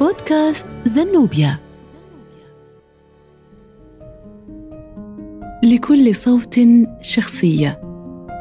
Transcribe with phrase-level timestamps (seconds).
[0.00, 1.58] بودكاست زنوبيا.
[5.64, 6.60] لكل صوت
[7.02, 7.80] شخصية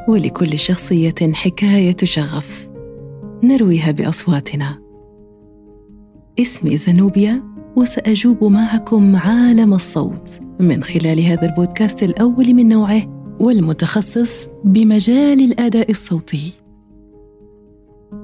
[0.08, 2.70] ولكل شخصية حكاية شغف.
[3.44, 4.82] نرويها بأصواتنا.
[6.40, 7.44] اسمي زنوبيا
[7.76, 10.40] وسأجوب معكم عالم الصوت.
[10.60, 16.54] من خلال هذا البودكاست الأول من نوعه والمتخصص بمجال الأداء الصوتي.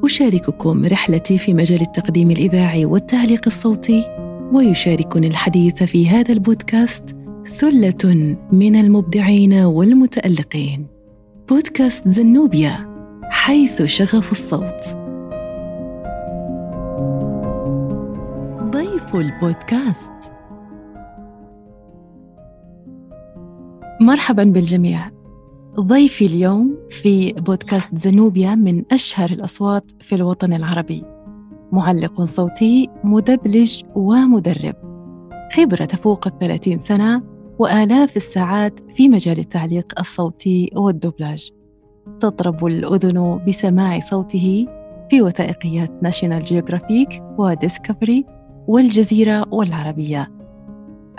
[0.04, 4.04] أشارككم رحلتي في مجال التقديم الإذاعي والتعليق الصوتي
[4.54, 10.88] ويشاركني الحديث في هذا البودكاست ثلة من المبدعين والمتألقين.
[11.50, 12.90] بودكاست زنوبيا
[13.24, 14.98] حيث شغف الصوت.
[18.72, 20.34] ضيف البودكاست.
[24.02, 25.13] مرحبا بالجميع.
[25.80, 31.04] ضيفي اليوم في بودكاست زنوبيا من أشهر الأصوات في الوطن العربي.
[31.72, 34.76] معلق صوتي مدبلج ومدرب.
[35.54, 37.24] خبرة تفوق الثلاثين سنة
[37.60, 41.52] وآلاف الساعات في مجال التعليق الصوتي والدبلاج.
[42.20, 44.68] تطرب الأذن بسماع صوته
[45.10, 48.26] في وثائقيات ناشونال جيوغرافيك وديسكفري
[48.68, 50.32] والجزيرة والعربية.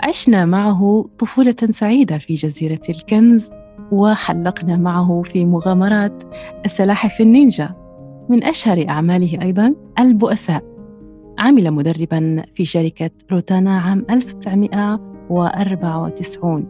[0.01, 3.49] عشنا معه طفولة سعيدة في جزيرة الكنز
[3.91, 6.23] وحلقنا معه في مغامرات
[6.65, 7.69] السلاحف النينجا
[8.29, 10.63] من أشهر أعماله أيضا البؤساء.
[11.39, 16.67] عمل مدربا في شركة روتانا عام 1994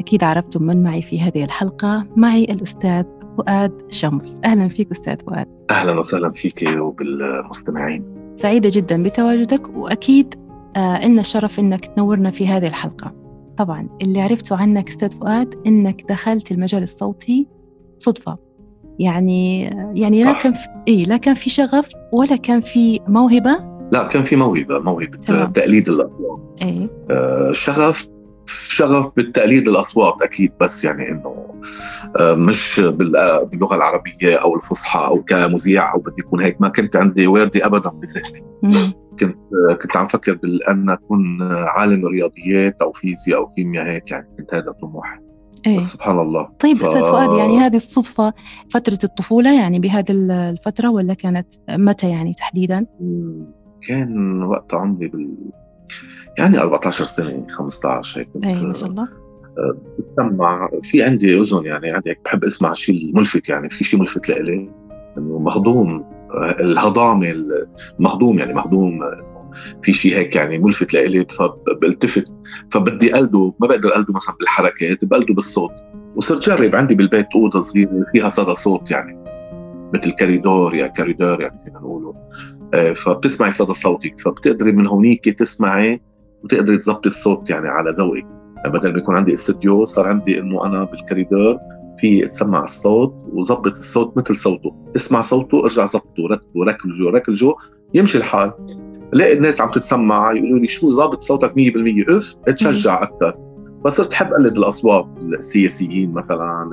[0.00, 3.04] أكيد عرفتم من معي في هذه الحلقة معي الأستاذ
[3.36, 4.40] فؤاد شمس.
[4.44, 5.46] أهلا فيك أستاذ فؤاد.
[5.70, 8.04] أهلا وسهلا فيك وبالمستمعين
[8.36, 10.34] سعيدة جدا بتواجدك وأكيد
[10.76, 13.12] آه لنا الشرف أنك تنورنا في هذه الحلقة.
[13.58, 17.48] طبعا اللي عرفته عنك أستاذ فؤاد إنك دخلت المجال الصوتي
[17.98, 18.38] صدفة.
[18.98, 19.62] يعني
[19.94, 23.58] يعني لا كان في إيه لا كان في شغف ولا كان في موهبة؟
[23.92, 25.52] لا كان في موهبة موهبة تمام.
[25.52, 26.90] تقليد الاصوات إيه.
[27.10, 28.08] آه شغف
[28.48, 31.60] شغف بالتقليد الاصوات أكيد بس يعني إنه
[32.20, 36.60] آه مش باللغة العربية أو الفصحى أو كمذيع أو بدي يكون هيك.
[36.60, 38.44] ما كنت عندي واردة ابدا بذهني.
[39.20, 39.36] كنت
[39.82, 44.72] كنت عم فكر بان أكون عالم رياضيات أو فيزياء أو كيمياء هيك يعني كنت هذا
[44.82, 45.18] طموحي.
[45.66, 46.48] إيه؟ سبحان الله.
[46.60, 46.82] طيب ف...
[46.82, 48.32] أستاذ فؤاد يعني هذه الصدفة
[48.70, 52.86] فترة الطفولة يعني بهذه الفترة ولا كانت متى يعني تحديدا؟
[53.88, 55.36] كان وقت عمري بال
[56.38, 59.08] يعني 14 سنة 15 هيك اي ما شاء الله.
[60.18, 64.70] بسمع في عندي أذن يعني عندي بحب أسمع شيء الملفت يعني في شيء ملفت لإلي.
[65.18, 66.04] إنه مهضوم
[66.60, 67.34] الهضامة
[67.98, 69.00] المهضوم يعني مهضوم
[69.82, 72.32] في شيء هيك يعني ملفت لإلي فبلتفت
[72.70, 75.72] فبدي قلده ما بقدر قلده مثلا بالحركات بقلده بالصوت.
[76.16, 79.24] وصرت جرب عندي بالبيت أوضة صغيرة فيها صدى صوت يعني
[79.94, 82.14] مثل كاريدور يعني كاريدور يعني فينا نقوله.
[82.74, 86.00] آه، فبتسمعي صدى صوتك فبتقدري من هونيك تسمعي
[86.44, 88.26] وتقدري تظبطي الصوت يعني على ذوقك.
[88.56, 91.58] يعني بدل ما يكون عندي استوديو صار عندي إنه أنا بالكاريدور
[91.98, 94.74] في تسمع الصوت وظبط الصوت مثل صوته.
[94.96, 97.54] اسمع صوته ارجع ظبطه ركبه ركلجو ركلجو
[97.94, 98.52] يمشي الحال.
[99.12, 103.38] لاقي الناس عم تتسمع يقولوا لي شو ظابط صوتك 100% اف اتشجع أكثر
[103.84, 106.70] فصرت أحب أقلد الأصوات السياسيين مثلا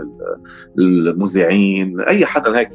[0.79, 2.69] المذيعين أي حدا هيك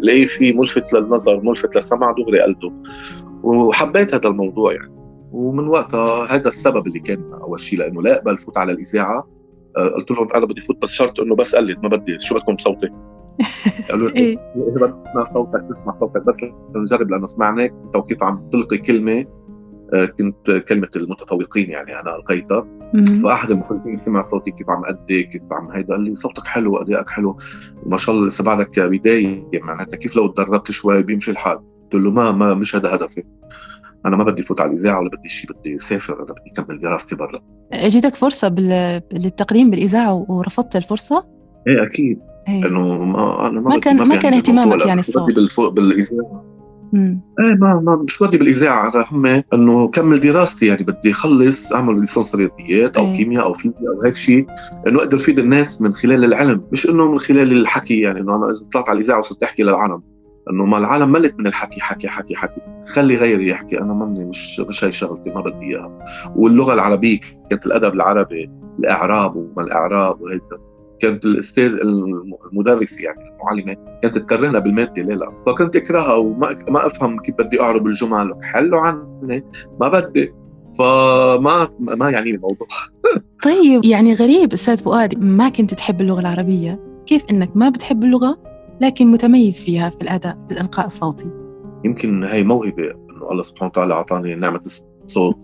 [0.00, 2.72] لاقي في ملفت للنظر ملفت للسمع دغري قلده
[3.42, 4.99] وحبيت هذا الموضوع يعني.
[5.32, 9.28] ومن وقتها هذا السبب اللي كان أول شيء لأنه لا اقبل فوت على الإذاعة.
[9.76, 12.18] آه، قلت لهم أنا بدي فوت بس شرط إنه بس قلد ما بدي.
[12.18, 12.88] شو بدكم بصوتي؟
[13.90, 16.44] قالوا لي إيه؟ اذا بدك تسمع صوتك تسمع صوتك بس
[16.76, 17.74] نجرب لأنه سمعناك.
[17.84, 19.26] أنت وكيف عم تلقي كلمة
[19.94, 22.66] آه، كنت كلمة المتفوقين يعني أنا ألقيتها.
[23.22, 25.94] فأحد المخرجين سمع صوتي كيف عم أدي كيف عم هيدا.
[25.94, 27.36] قال لي صوتك حلو أدائك حلو.
[27.82, 29.44] وما شاء الله لسه بعدك بداية.
[29.54, 31.58] معناتها كيف لو تدربت شوي بيمشي الحال.
[31.82, 33.22] قلت له ما ما مش هذا هدفي.
[34.06, 37.16] أنا ما بدي فوت على الإذاعة ولا بدي شيء بدي أسافر أنا بدي أكمل دراستي
[37.16, 37.40] برا.
[37.72, 38.48] اجتك فرصة
[39.12, 41.26] للتقديم بالإذاعة ورفضت الفرصة؟
[41.68, 42.18] إيه أكيد.
[42.48, 42.66] إيه.
[42.66, 46.44] إنه ما أنا ما, ما كان ما كان اهتمامك يعني الصوت بالإذاعة.
[46.94, 48.94] إيه ما ما مش بدي بالإذاعة.
[48.94, 53.16] أنا هم إنه كمل دراستي يعني بدي اخلص أعمل ليسانس رياضيات أو إيه.
[53.16, 54.46] كيمياء أو فيزياء أو هيك شيء
[54.86, 56.64] إنه أقدر أفيد الناس من خلال العلم.
[56.72, 60.02] مش إنه من خلال الحكي يعني إنه أنا إذا طلعت على الإذاعة وصرت أحكي للعالم.
[60.50, 62.60] إنه ما العالم ملت من الحكي حكي حكي حكي.
[62.94, 63.80] خلي غيري يحكي.
[63.80, 66.04] أنا ماني مش مش هي شغلتي ما بدي إياها.
[66.36, 67.18] واللغة العربية
[67.50, 70.42] كانت الأدب العربي الإعراب وما الإعراب وهيك.
[71.00, 71.78] كانت الأستاذ
[72.52, 77.86] المدرسة يعني المعلمة كانت تكرهنا بالمادة لا فكنت أكرهها وما ما أفهم كيف بدي أعرب
[77.86, 79.44] الجمل حلوا عني
[79.80, 80.34] ما بدي.
[80.78, 82.68] فما ما يعني الموضوع.
[83.44, 88.49] طيب يعني غريب أستاذ فؤاد ما كنت تحب اللغة العربية؟ كيف إنك ما بتحب اللغة؟
[88.80, 91.30] لكن متميز فيها في الأداء في الإلقاء الصوتي.
[91.84, 94.60] يمكن هي موهبة إنه الله سبحانه وتعالى أعطاني نعمة
[95.04, 95.36] الصوت.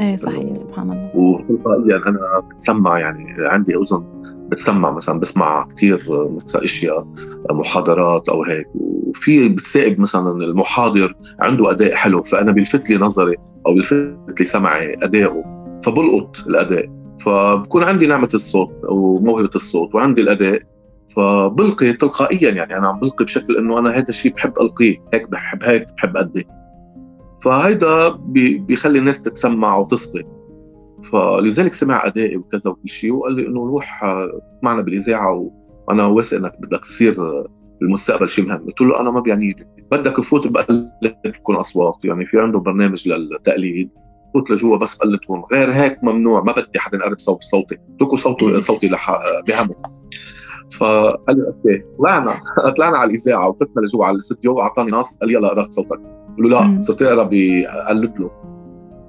[0.00, 1.10] إيه صحيح سبحان الله.
[1.16, 7.08] وتلقائيا أنا بتسمع يعني عندي أذن بتسمع مثلا بسمع كثير مثلا أشياء
[7.50, 8.66] محاضرات أو هيك.
[8.74, 12.22] وفي بتسائب مثلا المحاضر عنده أداء حلو.
[12.22, 13.36] فأنا بيلفت لي نظري
[13.66, 15.44] أو بيلفت لي سمعي أداؤه
[15.84, 16.86] فبلقط الأداء.
[17.20, 20.62] فبكون عندي نعمة الصوت أو موهبه الصوت وعندي الأداء.
[21.16, 24.96] فبلقي تلقائيا يعني أنا عم بلقي بشكل إنه أنا هذا الشيء بحب ألقيه.
[25.14, 26.46] هيك بحب هيك بحب ادي
[27.44, 28.08] فهيدا
[28.58, 30.24] بيخلي الناس تتسمع وتصغي.
[31.12, 34.04] فلذلك سمع أدائي وكذا وكل شيء وقال لي إنه روح
[34.62, 35.50] معنا بالإذاعة
[35.88, 37.16] وأنا واثق إنك بدك تصير
[37.80, 38.66] بالمستقبل شيء مهم.
[38.66, 39.66] قلت له أنا ما بيعني لي.
[39.90, 40.90] بدك فوت بقلد
[41.24, 41.96] تكون أصوات.
[42.04, 43.90] يعني في عنده برنامج للتقليد.
[44.34, 46.42] فوت لجوا بس قلدهم غير هيك ممنوع.
[46.42, 47.78] ما بدي حدا يقرب صوت صوتي.
[47.96, 49.74] اتركوا صوتي صوتي لح بهمه.
[50.70, 52.40] فقال لي okay طلعنا.
[52.76, 56.00] طلعنا على الإذاعة وفتنا لجوا على الاستديو واعطاني نص قال لي يلا اقرأ صوتك.
[56.38, 58.30] قلت له لا صرت أقرأ بقلد له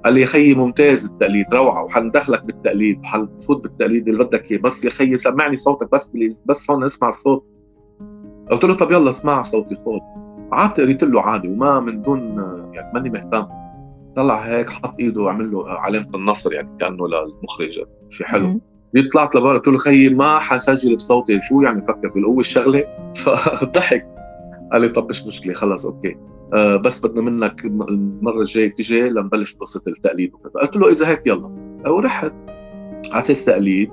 [0.04, 4.60] قال لي يا خيي ممتاز التقليد روعة وحندخلك بالتقليد وحنفوت بالتقليد اللي بدك إياه.
[4.60, 7.44] بس يا خيي سمعني صوتك بس please بس هون اسمع الصوت.
[8.50, 9.98] قلت له طب يلا اسمع صوتي خذ.
[10.52, 12.20] قعدت قريت له عادي وما من دون
[12.74, 13.46] يعني ماني مهتم.
[14.16, 18.60] طلع هيك حط إيده وعمل له علامه النصر يعني كأنه للمخرج شيء حلو.
[19.12, 22.84] طلعت لبرا قلت له خيي ما حسجل بصوتي شو يعني فكر بالقوة الشغلة؟
[23.24, 24.06] فضحك.
[24.72, 26.16] قال لي طب مش مشكلة؟ خلص okay.
[26.54, 30.60] آه بس بدنا منك المرة الجاية تجي لنبلش قصة التقليد وكذا.
[30.60, 31.50] قلت له إذا هيك يلا.
[31.88, 32.32] ورحت
[33.12, 33.90] على أساس تقليد.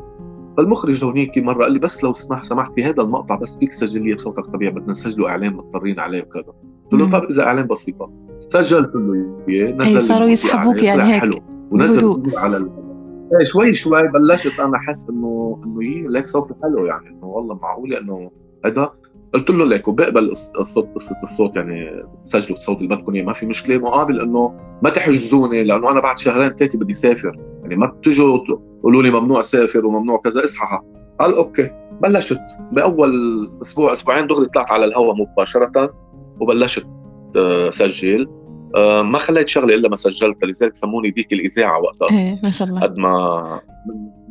[0.57, 4.03] فالمخرج هونيك مرة قال لي بس لو سمح سمحت في هذا المقطع بس فيك تسجل
[4.03, 4.45] لي بصوتك.
[4.45, 6.53] طبيعي بدنا نسجله إعلان مضطرين عليه وكذا.
[6.91, 11.39] قلت له طب إذا إعلان بسيطه سجلت له إياه نزل صاروا يسحبوك يعني هيك حلو.
[11.71, 12.82] ونزل على.
[13.39, 17.55] إيه شوي شوي بلشت أنا أحس إنه إنه يي ليك صوتي حلو يعني إنه والله
[17.55, 18.31] معقولة إنه
[18.65, 18.93] هذا
[19.33, 23.45] قلت له ليك وبقبل الصوت قصه الصوت يعني سجلوا الصوت اللي بدكم إياه ما في
[23.45, 24.53] مشكلة مقابل إنه
[24.83, 28.37] ما تحجزوني لأنه أنا بعد شهرين ثلاثة بدي سافر يعني ما بتجوا
[28.79, 30.79] تقولوا لي ممنوع سافر وممنوع كذا اصحى
[31.19, 31.69] قال أوكي
[32.01, 32.41] بلشت.
[32.71, 33.11] بأول
[33.61, 35.93] أسبوع أسبوعين دغري طلعت على الهواء مباشرة
[36.39, 36.87] وبلشت
[37.37, 38.42] آه، سجل.
[39.03, 42.17] ما خليت شغله إلا ما سجلتها لذلك سموني ديك الإذاعة وقتها.
[42.17, 42.81] إيه ما شاء الله.
[42.81, 43.39] قد ما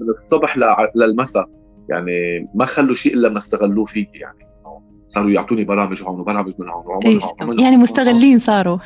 [0.01, 0.59] من الصبح
[0.97, 1.47] للمساء
[1.89, 4.53] يعني ما خلوا شيء إلا ما استغلوه فيي يعني.
[5.07, 8.79] صاروا يعطوني برامج هون وبرامج من هون وعمل هون يعني مستغلين صاروا.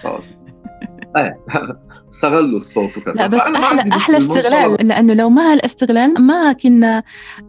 [1.16, 1.40] إيه
[2.12, 3.14] استغلوا الصوت وكذا.
[3.14, 7.02] لا بس أحلى أحلى استغلال لأنه لو ما هالاستغلال ما كنا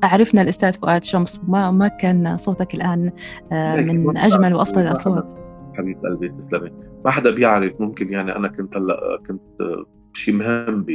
[0.04, 3.12] عرفنا الأستاذ فؤاد شمس ما ما كان صوتك الآن
[3.52, 5.34] آه، من أجمل وأفضل الأصوات.
[5.78, 6.72] حبيبة قلبي تسلمي.
[7.08, 10.86] ما حدا بيعرف ممكن يعني أنا كنت هلا كنت شيء مهم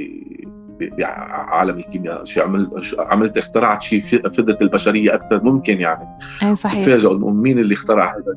[0.80, 6.08] بعالم الكيمياء شيء عملت عملت اخترعت شيء فدت البشرية أكثر ممكن يعني.
[6.42, 6.80] أي صحيح.
[6.80, 8.36] تتفاجئوا إنه مين اللي اخترع هذا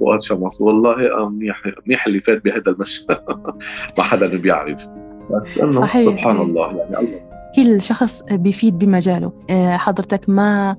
[0.00, 3.18] فؤاد شمس والله آه، منيح منيح اللي فات بهذا المشهد.
[3.98, 4.88] ما حدا بيعرف.
[5.30, 6.04] بس صحيح.
[6.04, 7.41] سبحان الله يعني الله.
[7.56, 9.32] كل شخص بيفيد بمجاله.
[9.50, 10.76] آه، حضرتك ما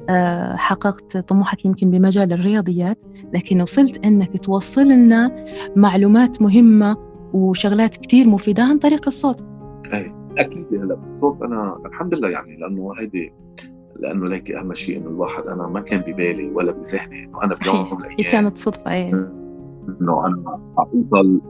[0.58, 3.04] حققت طموحك يمكن بمجال الرياضيات
[3.34, 6.98] لكن وصلت إنك توصل لنا معلومات مهمة
[7.34, 9.46] وشغلات كتير مفيدة عن طريق الصوت.
[9.94, 11.42] أي أكيد هلا بالصوت.
[11.42, 13.34] أنا الحمد لله يعني لأنه هيدي
[14.00, 17.98] لأنه ليك أهم شيء إنه الواحد أنا ما كان ببالي ولا بذهني إنه أنا بيوم
[17.98, 19.14] من الأيام كانت صدفة إيه.
[20.02, 21.42] إنه أنا اوصل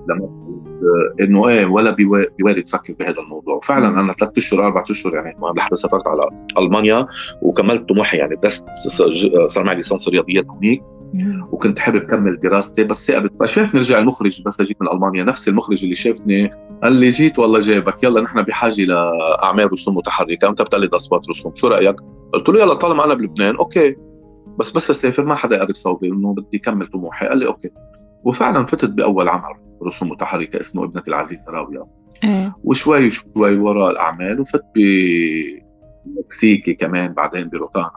[1.21, 1.95] إنه إيه ولا
[2.39, 3.55] بوارد تفكر بهذا الموضوع.
[3.55, 6.21] وفعلا أنا ثلاث أشهر أربع أشهر يعني لحتى سافرت على
[6.57, 7.07] ألمانيا
[7.41, 8.35] وكملت طموحي يعني.
[8.35, 8.67] درست
[9.47, 10.83] صار معي ليسانس رياضيات هنيك
[11.51, 15.23] وكنت حابب كمل دراستي بس صاقبت فشافني رجع المخرج بس جيت من ألمانيا.
[15.23, 16.51] نفس المخرج اللي شافني
[16.83, 18.03] قال لي جيت والله جايبك.
[18.03, 20.49] يلا نحن بحاجة لاعمال رسوم متحركة.
[20.49, 21.55] أنت بتقلد أصوات رسوم.
[21.55, 21.95] شو رأيك؟
[22.33, 23.95] قلت له يلا طالما أنا بلبنان okay.
[24.59, 27.27] بس بس اسافر ما حدا يقرب صوتي إنه بدي كمل طموحي.
[27.27, 27.69] قال لي okay.
[28.23, 29.55] وفعلا فتت بأول عمل.
[29.83, 31.85] رسوم متحركة اسمه ابنه العزيز راوية.
[32.23, 32.55] إيه.
[32.63, 34.65] وشوي شوي وراء الأعمال وفت
[36.05, 37.91] بمكسيكي كمان بعدين بروتانا.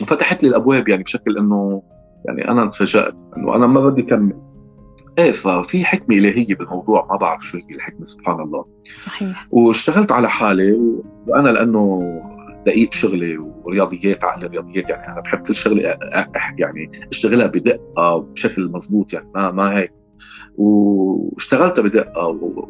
[0.00, 1.82] وفتحت لي الأبواب يعني بشكل إنه
[2.24, 4.42] يعني أنا تفاجات إنه أنا ما بدي كمل.
[5.18, 8.64] إيه ففي حكمة إلهية بالموضوع ما بعرف شو هي الحكمة سبحان الله.
[9.04, 9.46] صحيح.
[9.50, 10.72] واشتغلت على حالي
[11.26, 12.02] وأنا لأنه
[12.66, 15.82] دقيق بشغلي ورياضيات على الرياضيات يعني أنا بحب كل شغلة
[16.58, 19.92] يعني أشتغلها بدقة بشكل مضبوط يعني ما ما هيك.
[20.56, 22.46] واشتغلتها بدقه و...
[22.46, 22.68] و...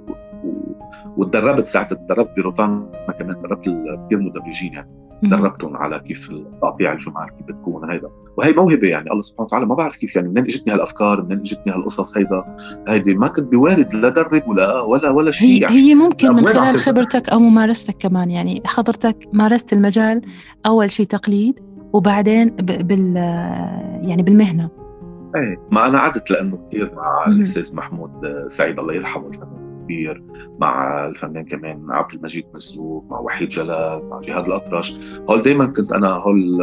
[1.16, 3.64] وتدربت ساعتها تدربت بروتانا كمان دربت
[4.06, 5.06] كثير مدربين يعني.
[5.22, 8.08] دربتهم على كيف تقطيع الجمل كيف بتكون هيدا.
[8.36, 11.72] وهي موهبة يعني الله سبحانه وتعالى ما بعرف كيف يعني منين اجتني هالأفكار منين اجتني
[11.72, 12.56] هالقصص هيدا؟
[12.88, 15.76] هيدي ما كنت بوارد لا درب ولا ولا ولا شيء يعني.
[15.76, 18.62] هي ممكن من خلال خبرتك أو ممارستك كمان يعني.
[18.64, 20.20] حضرتك مارست المجال
[20.66, 21.60] أول شيء تقليد
[21.92, 23.16] وبعدين بال
[24.02, 24.85] يعني بالمهنة.
[25.36, 28.10] إيه ما أنا قعدت لأنه كثير مع الأستاذ محمود
[28.46, 30.22] سعيد الله يرحمه الفنان الكبير
[30.58, 34.96] مع الفنان كمان عبد المجيد مسلوب مع وحيد جلال مع جهاد الأطرش.
[35.30, 36.58] هول دائما كنت أنا هول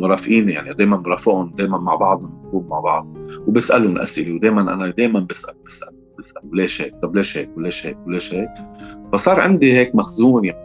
[0.00, 5.20] مرافقين يعني دائما برافقهم دائما مع بعض بنكون مع بعض وبسألهم أسئلة ودائما أنا دائما
[5.20, 8.50] بسأل بسأل بسأل وليش هيك؟ طب ليش هيك؟ وليش هيك؟ وليش هيك؟
[9.12, 10.58] فصار عندي هيك مخزون يعني,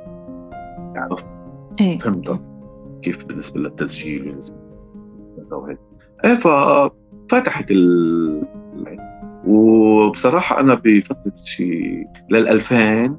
[0.95, 1.15] يعني
[1.81, 1.97] إيه.
[1.97, 2.39] فهمت؟
[3.01, 4.57] كيف بالنسبة للتسجيل بالنسبة
[5.51, 5.79] وهيك.
[6.23, 8.47] ففتحت ال
[9.47, 13.15] وبصراحة أنا بفترة شيء لل 2000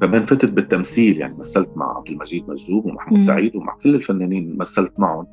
[0.00, 3.20] كمان فتت بالتمثيل يعني مثلت مع عبد المجيد مجذوب ومحمود.
[3.20, 5.26] سعيد ومع كل الفنانين مثلت معهم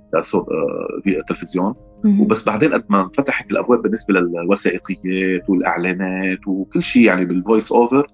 [1.03, 1.73] في التلفزيون.
[2.21, 8.07] وبس بعدين قد ما انفتحت الأبواب بالنسبة للوثائقيات والإعلانات وكل شيء يعني بال voice over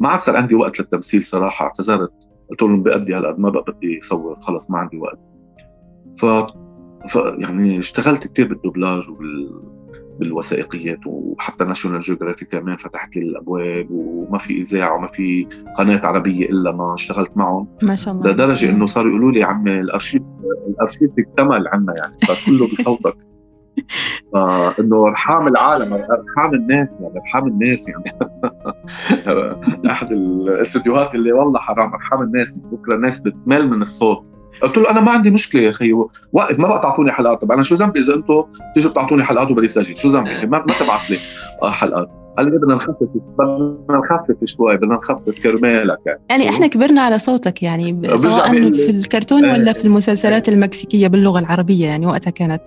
[0.00, 3.98] ما عاد صار عندي وقت للتمثيل صراحة اعتذرت قلت لهم بقدي هالقد ما بقى بدي
[3.98, 5.18] أصور خلص ما عندي وقت.
[6.18, 6.24] ف...
[7.38, 9.62] يعني اشتغلت كثير بالدوبلاج وبال
[10.18, 16.46] بالوثائقيات وحتى National Geographic كمان فتحت لي الأبواب وما في إذاعة وما في قناة عربية
[16.46, 17.68] إلا ما اشتغلت معهم.
[17.82, 18.30] ما شاء الله.
[18.30, 20.22] لدرجة إنه صاروا يقولوا لي عمي الارشيف
[20.68, 23.16] الأرشيف اكتمل عنا يعني صار كله بصوتك.
[24.32, 28.32] فإنه أرحام العالم أرحام الناس يعني أرحام الناس يعني.
[29.92, 32.62] أحد الاستديوهات اللي والله حرام أرحام الناس.
[32.62, 34.24] بكرة الناس بتمل من الصوت.
[34.62, 35.92] قلت له أنا ما عندي مشكلة يا أخي
[36.32, 38.44] وقف ما بقى تعطوني حلقات طب أنا شو ذنبي إذا أنتم
[38.74, 41.18] تيجوا بتعطوني حلقات وبدي اسجل شو ذنبي؟ أخي ما, ما تبعت لي.
[41.62, 42.96] آه، حلقات قال لي بدنا نخفف
[43.38, 46.20] بدنا نخفف شوي بدنا نخفف كرمالك يعني.
[46.30, 49.72] يعني إحنا كبرنا على صوتك يعني سواء في الكرتون ولا آه.
[49.72, 52.62] في المسلسلات المكسيكية باللغة العربية يعني وقتها كانت.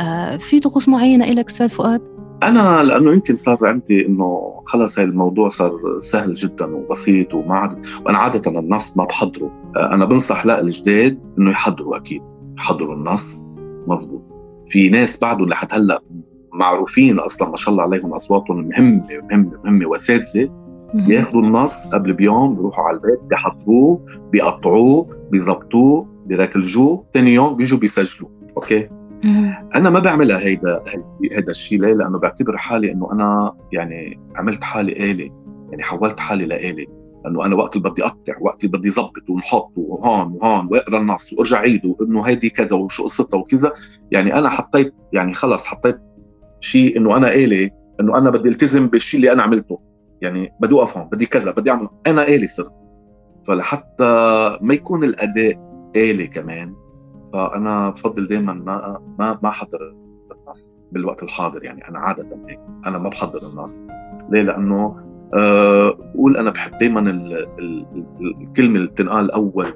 [0.00, 2.13] آه في طقوس معينة لك أستاذ فؤاد؟
[2.48, 7.86] أنا لأنه يمكن صار عندي إنه خلص هاي الموضوع صار سهل جدا وبسيط وما عاد
[8.06, 9.50] وأنا عادة النص ما بحضره.
[9.76, 12.22] أنا بنصح لا الجداد إنه يحضروا أكيد.
[12.58, 13.44] يحضروا النص.
[13.86, 14.22] مزبوط.
[14.66, 16.02] في ناس بعدهم لحد هلأ
[16.52, 20.50] معروفين أصلا ما شاء الله عليهم أصواتهم مهمه مهمه مهمة واساتذه
[20.94, 27.06] بياخذوا النص قبل بيوم بيروحوا على البيت بيحضروه بيقطعوه بيظبطوه بيركلجوه.
[27.14, 28.28] ثاني يوم بيجوا بيسجلوا.
[28.56, 28.88] أوكي؟
[29.74, 30.82] أنا ما بعملها هيدا
[31.32, 35.30] هيدا الشيء ليه؟ لأنه بعتبر حالي إنه أنا يعني عملت حالي آلة
[35.70, 36.86] يعني حولت حالي لآلة
[37.26, 41.32] انه أنا وقت اللي بدي أقطع وقت اللي بدي ظبط ونحط وهون وهون وأقرأ النص
[41.32, 43.72] وأرجع عيده وإنه هيدي كذا وشو قصتها وكذا.
[44.12, 46.00] يعني أنا حطيت يعني خلص حطيت
[46.60, 49.80] شيء إنه أنا آلة إنه أنا بدي التزم بالشيء اللي أنا عملته.
[50.22, 52.74] يعني بدي أوقف هون بدي كذا بدي أعمل أنا آلة صرت.
[53.46, 54.04] فلحتى
[54.60, 56.74] ما يكون الأداء آلة كمان
[57.34, 59.94] فأنا بفضل دائما ما ما ما أحضر
[60.32, 63.86] النص بالوقت الحاضر يعني أنا عادة هيك أنا ما بحضر النص.
[64.30, 64.96] ليه؟ لأنه
[65.34, 69.66] أه بقول أنا بحب دائما الكلمة اللي بتنقال أول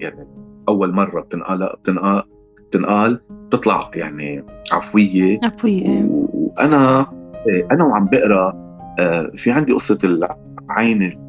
[0.00, 0.28] يعني
[0.68, 2.22] أول مرة بتنقال بتنقال
[2.68, 5.40] بتنقال بتطلع يعني عفوية.
[5.44, 6.06] عفوية إيه.
[6.10, 7.06] وأنا
[7.48, 8.52] إيه، أنا وعم بقرأ
[9.00, 11.28] أه في عندي قصة العين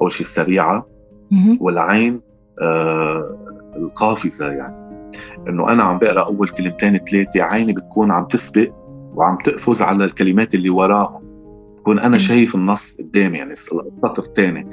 [0.00, 0.86] أول شيء السريعة
[1.60, 2.20] والعين
[2.62, 3.36] أه
[3.76, 4.85] القافزة يعني.
[5.48, 8.70] إنه أنا عم بقرأ أول كلمتين ثلاثة عيني بتكون عم تسبق
[9.14, 11.26] وعم تقفز على الكلمات اللي وراهم.
[11.78, 14.70] بكون أنا شايف النص قدامي يعني السطر الثاني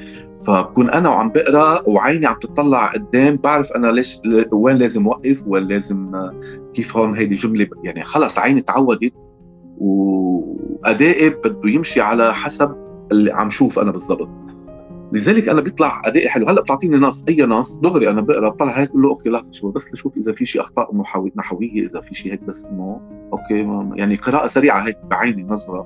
[0.47, 5.63] فبكون أنا وعم بقرأ وعيني عم تطلع قدام بعرف أنا ليش وين لازم أوقف وين
[5.63, 6.11] لازم
[6.73, 9.13] كيف هون هيدي جملة يعني خلص عيني تعودت
[9.77, 12.75] وأدائي بده يمشي على حسب
[13.11, 14.29] اللي عم شوف أنا بالضبط.
[15.13, 16.47] لذلك أنا بيطلع ادائي حلو.
[16.47, 17.25] هلأ بتعطيني نص.
[17.29, 20.33] أي نص؟ دغري أنا بقرأ بطلع هيك بقول له okay لحظه شوي بس لشوف إذا
[20.33, 20.95] في شيء أخطاء
[21.35, 23.01] نحوية إذا في شيء هيك بس إنه
[23.33, 25.81] okay ما يعني قراءة سريعة هيك بعيني نظرة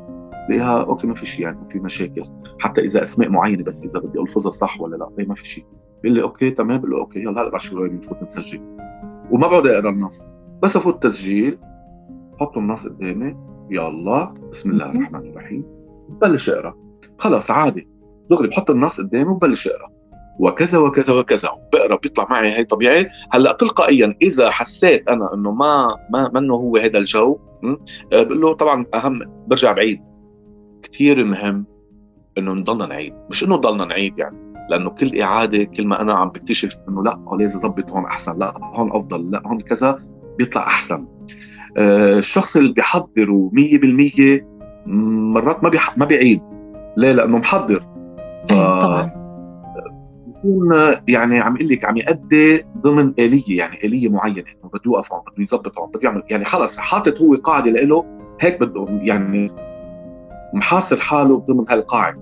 [0.50, 2.24] بلاقيها okay ما في شيء يعني ما في مشاكل.
[2.60, 5.66] حتى إذا أسماء معينة بس إذا بدي الفظها صح ولا لا ما في شيء
[6.04, 6.78] بيقول لي okay تمام.
[6.78, 8.62] بقول له okay يلا هلأ بعد شوي بنفوت نسجل.
[9.32, 10.28] وما بقعد أقرأ النص.
[10.64, 11.58] بس أفوت تسجيل.
[12.34, 13.38] بحط النص قدامي.
[13.72, 15.66] الله بسم الله الرحمن الرحيم.
[16.22, 16.76] بلش أقرأ.
[17.18, 17.97] خلص عادي.
[18.30, 19.90] دغري بحط النص قدامي وبلش اقرا
[20.40, 21.50] وكذا وكذا وكذا.
[21.74, 23.08] بقرأ بيطلع معي هي طبيعي.
[23.32, 27.40] هلأ تلقائيا إذا حسيت أنا إنه ما ما منه هو هذا الجو
[28.14, 30.02] آه، بقول له طبعا أهم برجع بعيد.
[30.84, 31.66] كثير مهم
[32.38, 33.14] إنه نضلنا نعيد.
[33.30, 37.20] مش إنه ضلنا نعيد يعني لأنه كل إعادة كل ما أنا عم بكتشف إنه لأ
[37.40, 40.00] لازم أظبط هون أحسن لأ هون أفضل لأ هون كذا
[40.38, 41.06] بيطلع أحسن.
[41.78, 44.46] آه، الشخص اللي بيحضر 100%
[44.86, 46.42] مرات ما ما بيعيد.
[46.98, 47.97] ليه؟ لأنه محضر.
[48.52, 49.28] إيه، طبعا.
[50.28, 50.72] بكون
[51.08, 55.22] يعني عم أقول لك عم يأدي ضمن آلية يعني آلية معينة إنه بده يوقف هون
[55.22, 58.06] بده يظبط هون بده يعمل يعني خلص حاطط هو قاعدة له
[58.42, 59.52] هيك بده يعني
[60.54, 62.20] محاصر حاله ضمن هالقاعدة.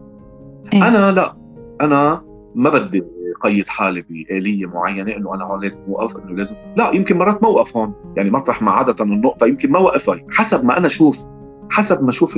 [0.74, 1.38] إيه؟ أنا لا
[1.82, 3.04] أنا ما بدي
[3.42, 7.50] قيد حالي بآلية معينة إنه أنا هون لازم أوقف إنه لازم لا يمكن مرات ما
[7.50, 11.26] أوقف هون يعني مطرح ما عادة النقطة يمكن ما وقفها حسب ما أنا أشوف
[11.72, 12.38] حسب ما أشوف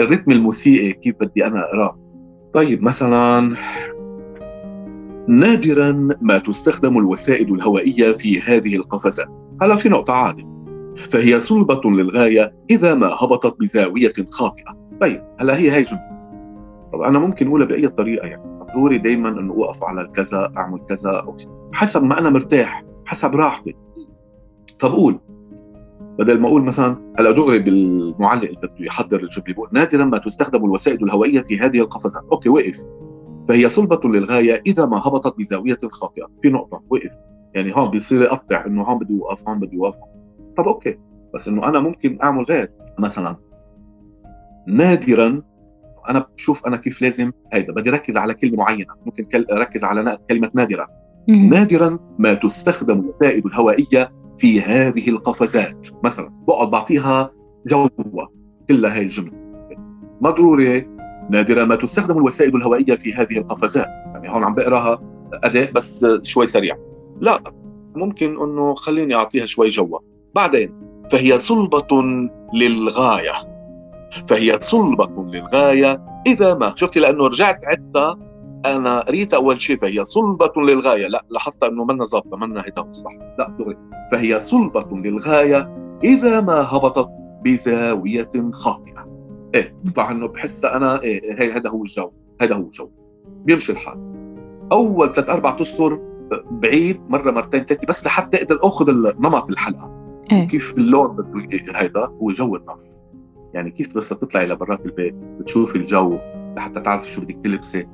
[0.00, 1.99] الريتم الموسيقي كيف بدي أنا أقرأه.
[2.52, 3.56] طيب مثلا
[5.28, 9.28] نادرا ما تستخدم الوسائد الهوائية في هذه القفزات
[9.62, 10.50] هلا في نقطة عالية
[10.96, 14.76] فهي صلبة للغاية إذا ما هبطت بزاوية خاطئة.
[15.00, 16.18] طيب هلا هي هي جملة.
[16.92, 18.42] طب أنا ممكن أقولها بأي طريقة يعني.
[18.74, 21.34] ضروري دايما إنه أوقف على الكذا أعمل كذا
[21.72, 23.76] حسب ما أنا مرتاح حسب راحتي.
[24.78, 25.20] فبقول
[26.18, 30.64] بدل ما أقول مثلا هلا دغري بالمعلق اللي بده يحضر الجمله بقول نادرا ما تستخدم
[30.64, 32.22] الوسائد الهوائية في هذه القفزات.
[32.32, 32.86] okay وقف.
[33.48, 36.26] فهي صلبة للغاية إذا ما هبطت بزاوية خاطئة.
[36.42, 36.82] في نقطة.
[36.90, 37.12] وقف.
[37.54, 39.98] يعني هون بيصير يقطع إنه هون بدي أوقف هون بدي أوقف
[40.56, 40.98] طب okay.
[41.34, 42.72] بس إنه أنا ممكن أعمل غير.
[42.98, 43.36] مثلا
[44.68, 45.42] نادرا
[46.10, 48.94] أنا بشوف أنا كيف لازم هيدا بدي ركز على كلمة معينة.
[49.06, 50.86] ممكن اركز على كلمة نادرا.
[51.28, 55.86] نادرا ما تستخدم الوسائد الهوائية في هذه القفزات.
[56.04, 57.32] مثلا بقعد بعطيها
[57.66, 57.90] جوة
[58.68, 59.32] كلها هاي الجملة.
[60.20, 60.88] ما ضروري
[61.30, 63.86] نادرا ما تستخدم الوسائد الهوائية في هذه القفزات.
[63.86, 65.02] يعني هون عم بقراها
[65.44, 66.76] اداء بس شوي سريع.
[67.20, 67.42] لا
[67.94, 70.02] ممكن إنه خليني أعطيها شوي جوة.
[70.34, 70.74] بعدين
[71.10, 72.02] فهي صلبة
[72.54, 73.32] للغاية.
[74.28, 76.04] فهي صلبة للغاية.
[76.26, 78.18] إذا ما شفتي؟ لأنه رجعت عدتها
[78.66, 81.06] أنا قريتها أول شيء فهي صلبة للغاية.
[81.06, 83.76] لا لاحظت أنه منا ظابطة منا هيدا الصح لا دغري.
[84.12, 87.08] فهي صلبة للغاية إذا ما هبطت
[87.44, 89.08] بزاوية خاطئة.
[89.54, 92.90] إيه بطلع أنه بحسها أنا إيه هي هذا هو الجو هذا هو الجو.
[93.26, 93.98] بيمشي الحال.
[94.72, 96.00] أول ثلاث أربع أسطر
[96.50, 99.92] بعيد مرة مرتين ثلاثة بس لحتى أقدر أخذ نمط الحلقة.
[100.32, 103.06] إيه؟ كيف اللون بده هيدا هو جو النص.
[103.54, 106.18] يعني كيف بس تطلعي لبرات البيت بتشوفي الجو
[106.56, 107.86] لحتى تعرفي شو بدك تلبسي.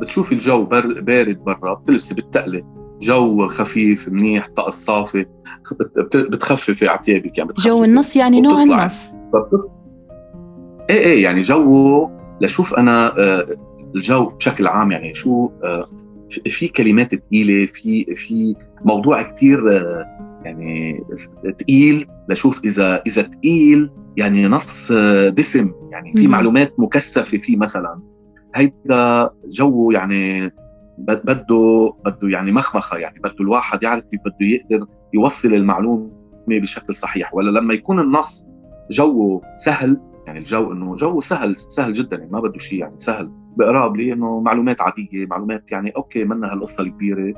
[0.00, 2.62] بتشوفي الجو بارد برا بتلبسي بالتقلة.
[3.00, 5.26] جو خفيف منيح طقس صافي.
[6.14, 9.10] بتخففي على ثيابك يعني بتخففي جو النص يعني نوع النص.
[10.90, 12.10] إيه إيه يعني جو
[12.40, 13.46] لشوف أنا آه،
[13.94, 15.90] الجو بشكل عام يعني شو آه،
[16.46, 20.04] في كلمات ثقيله في في موضوع كثير آه،
[20.44, 21.00] يعني
[21.60, 24.92] ثقيل لشوف إذا إذا ثقيل يعني نص
[25.28, 25.72] دسم.
[25.90, 28.00] يعني في معلومات مكثفة فيه مثلا.
[28.54, 30.52] هيدا جو يعني
[30.98, 36.10] بده بده يعني مخمخة يعني بده الواحد يعرف كيف بده يقدر يوصل المعلومة
[36.48, 37.34] بشكل صحيح.
[37.34, 38.46] ولا لما يكون النص
[38.90, 43.30] جوه سهل يعني الجو إنه جو سهل سهل جدا يعني ما بده شيء يعني سهل.
[43.56, 47.34] بقراب لي إنه معلومات عادية معلومات يعني أوكي منا هالقصة الكبيرة.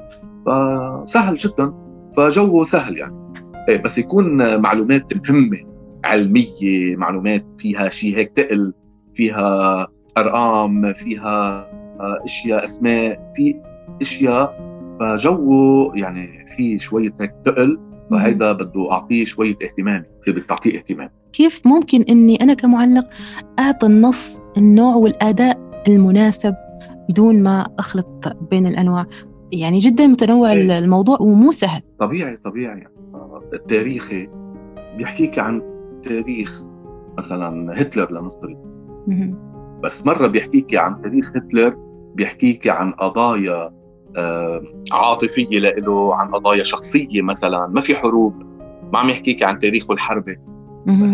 [0.46, 1.74] فسهل جدا.
[2.16, 3.32] فجوه سهل يعني.
[3.68, 5.58] إيه بس يكون معلومات مهمة
[6.04, 8.72] علمية معلومات فيها شيء هيك تقل
[9.14, 9.86] فيها
[10.18, 11.68] أرقام فيها
[12.00, 13.60] أشياء أسماء في
[14.00, 14.72] أشياء.
[15.00, 21.10] فجوه يعني في شوية هيك تقل فهيدا بده أعطيه شوية اهتمام بصير بدك تعطيه اهتمام.
[21.32, 23.08] كيف ممكن إني أنا كمعلق
[23.58, 26.54] أعطي النص النوع والأداء المناسب
[27.08, 29.06] بدون ما أخلط بين الأنواع؟
[29.52, 30.78] يعني جدا متنوع إيه.
[30.78, 31.82] الموضوع ومو سهل.
[31.98, 32.86] طبيعي طبيعي.
[33.54, 34.28] التاريخي
[34.98, 35.62] بيحكيك عن
[36.02, 36.64] تاريخ
[37.18, 38.56] مثلا هتلر لنفترض.
[39.82, 41.76] بس مرة بيحكيك عن تاريخ هتلر
[42.14, 43.70] بيحكيك عن قضايا
[44.16, 48.42] آه عاطفية له عن قضايا شخصية مثلا ما في حروب
[48.92, 50.38] ما عم يحكيك عن تاريخه الحربي.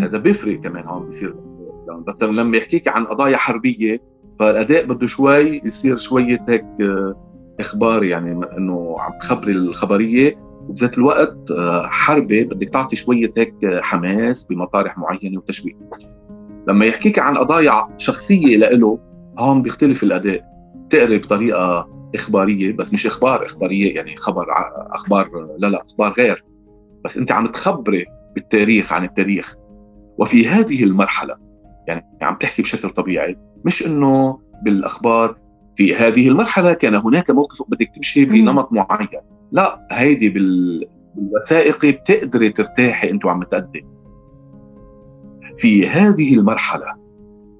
[0.03, 1.35] هذا بيفرق كمان هون بيصير.
[2.21, 4.01] لما يحكيك عن قضايا حربية
[4.39, 7.15] فالأداء بده شوي يصير شوية هيك آه،
[7.59, 10.37] إخبار يعني إنه عم تخبري الخبرية.
[10.69, 15.75] وبذات الوقت آه، حربة بدك تعطي شوية هيك حماس بمطارح معينة وتشويق.
[16.69, 18.99] لما يحكيك عن قضايا شخصية لإله
[19.39, 20.43] هون بيختلف الأداء.
[20.89, 25.29] تقري بطريقة إخبارية بس مش إخبار إخبارية يعني خبر أخبار
[25.59, 26.45] لا لا أخبار غير.
[27.05, 28.05] بس أنت عم تخبري
[28.35, 29.55] بالتاريخ عن التاريخ.
[30.19, 31.35] وفي هذه المرحلة
[31.87, 35.37] يعني عم تحكي بشكل طبيعي مش إنه بالأخبار.
[35.75, 39.07] في هذه المرحلة كان هناك موقف بدك تمشي بنمط معين.
[39.51, 43.85] لا هيدي بالوثائقي بتقدري ترتاحي أنتم عم تأدي.
[45.59, 46.85] في هذه المرحلة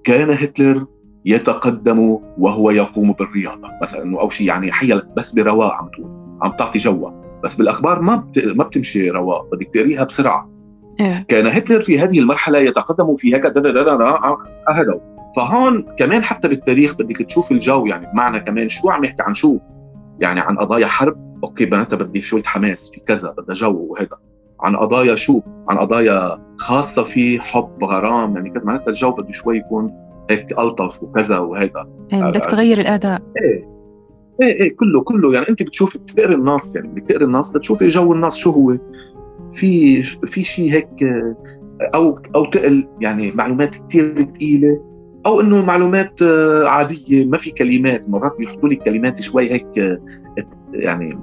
[0.03, 0.85] كان هتلر
[1.25, 6.79] يتقدم وهو يقوم بالرياضة مثلا أو شيء يعني حيا بس برواء عم تقول عم تعطي
[6.79, 7.09] جوا
[7.43, 8.45] بس بالأخبار ما بت...
[8.45, 10.49] ما بتمشي رواء بدك تقريها بسرعة.
[10.99, 11.25] إيه.
[11.27, 13.45] كان هتلر في هذه المرحلة يتقدم في هيك
[14.69, 15.01] هذا
[15.35, 19.59] فهون كمان حتى بالتاريخ بدك تشوف الجو يعني بمعنى كمان شو عم يحكي عن شو؟
[20.19, 21.29] يعني عن قضايا حرب.
[21.43, 24.17] أوكي بناتها بدي شوية حماس في كذا بدها جو وهذا
[24.61, 28.65] عن قضايا شو؟ عن قضايا خاصة في حب غرام يعني كذا.
[28.65, 29.89] معناتها الجو بده شوي يكون
[30.29, 31.87] هيك ألطف وكذا وهيدا.
[32.09, 33.21] يعني بدك تغير الأداء.
[33.41, 33.69] إيه.
[34.41, 35.33] إيه إيه كله كله.
[35.33, 38.77] يعني أنت بتشوفي بتقري النص يعني بتقري النص بتشوفي جو النص شو هو.
[39.51, 41.03] في في شيء هيك
[41.95, 44.81] أو أو تقل يعني معلومات كثير ثقيله
[45.25, 48.09] أو إنه معلومات آه، عادية ما في كلمات.
[48.09, 49.99] مرات بيحطوا لي كلمات شوي هيك آه،
[50.73, 51.19] يعني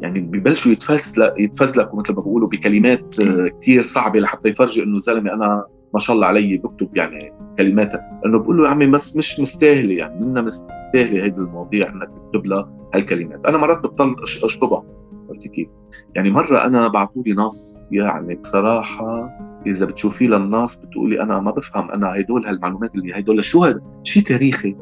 [0.00, 5.32] يعني ببلشوا يتفزلك يتفزلكوا مثل ما بيقولوا بكلمات آه، كثير صعبة لحتى يفرجي إنه زلمة
[5.32, 7.94] أنا ما شاء الله علي بكتب يعني كلمات
[8.26, 12.46] إنه بقول له يا عمي بس مش مستاهلة يعني منا مستاهلة هيدي المواضيع إنك تكتب
[12.46, 14.84] لها هالكلمات أنا مرات بضطر أشطبها
[15.28, 15.68] عرفتي كيف؟
[16.14, 19.30] يعني مرة أنا بعثوا لي نص يعني بصراحة
[19.66, 24.22] إذا بتشوفيه للنص بتقولي أنا ما بفهم أنا هدول هالمعلومات اللي هدول شو هذا؟ شيء
[24.22, 24.76] تاريخي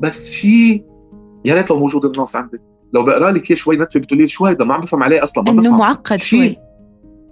[0.00, 0.84] بس شيء
[1.44, 2.60] يا ريت لو موجود النص عندك
[2.94, 5.60] لو بقرا لك شوي نتفه بتقولي شو هذا ما عم بفهم عليه أصلا ما إنه
[5.62, 5.78] بفهم.
[5.78, 6.58] معقد شوي.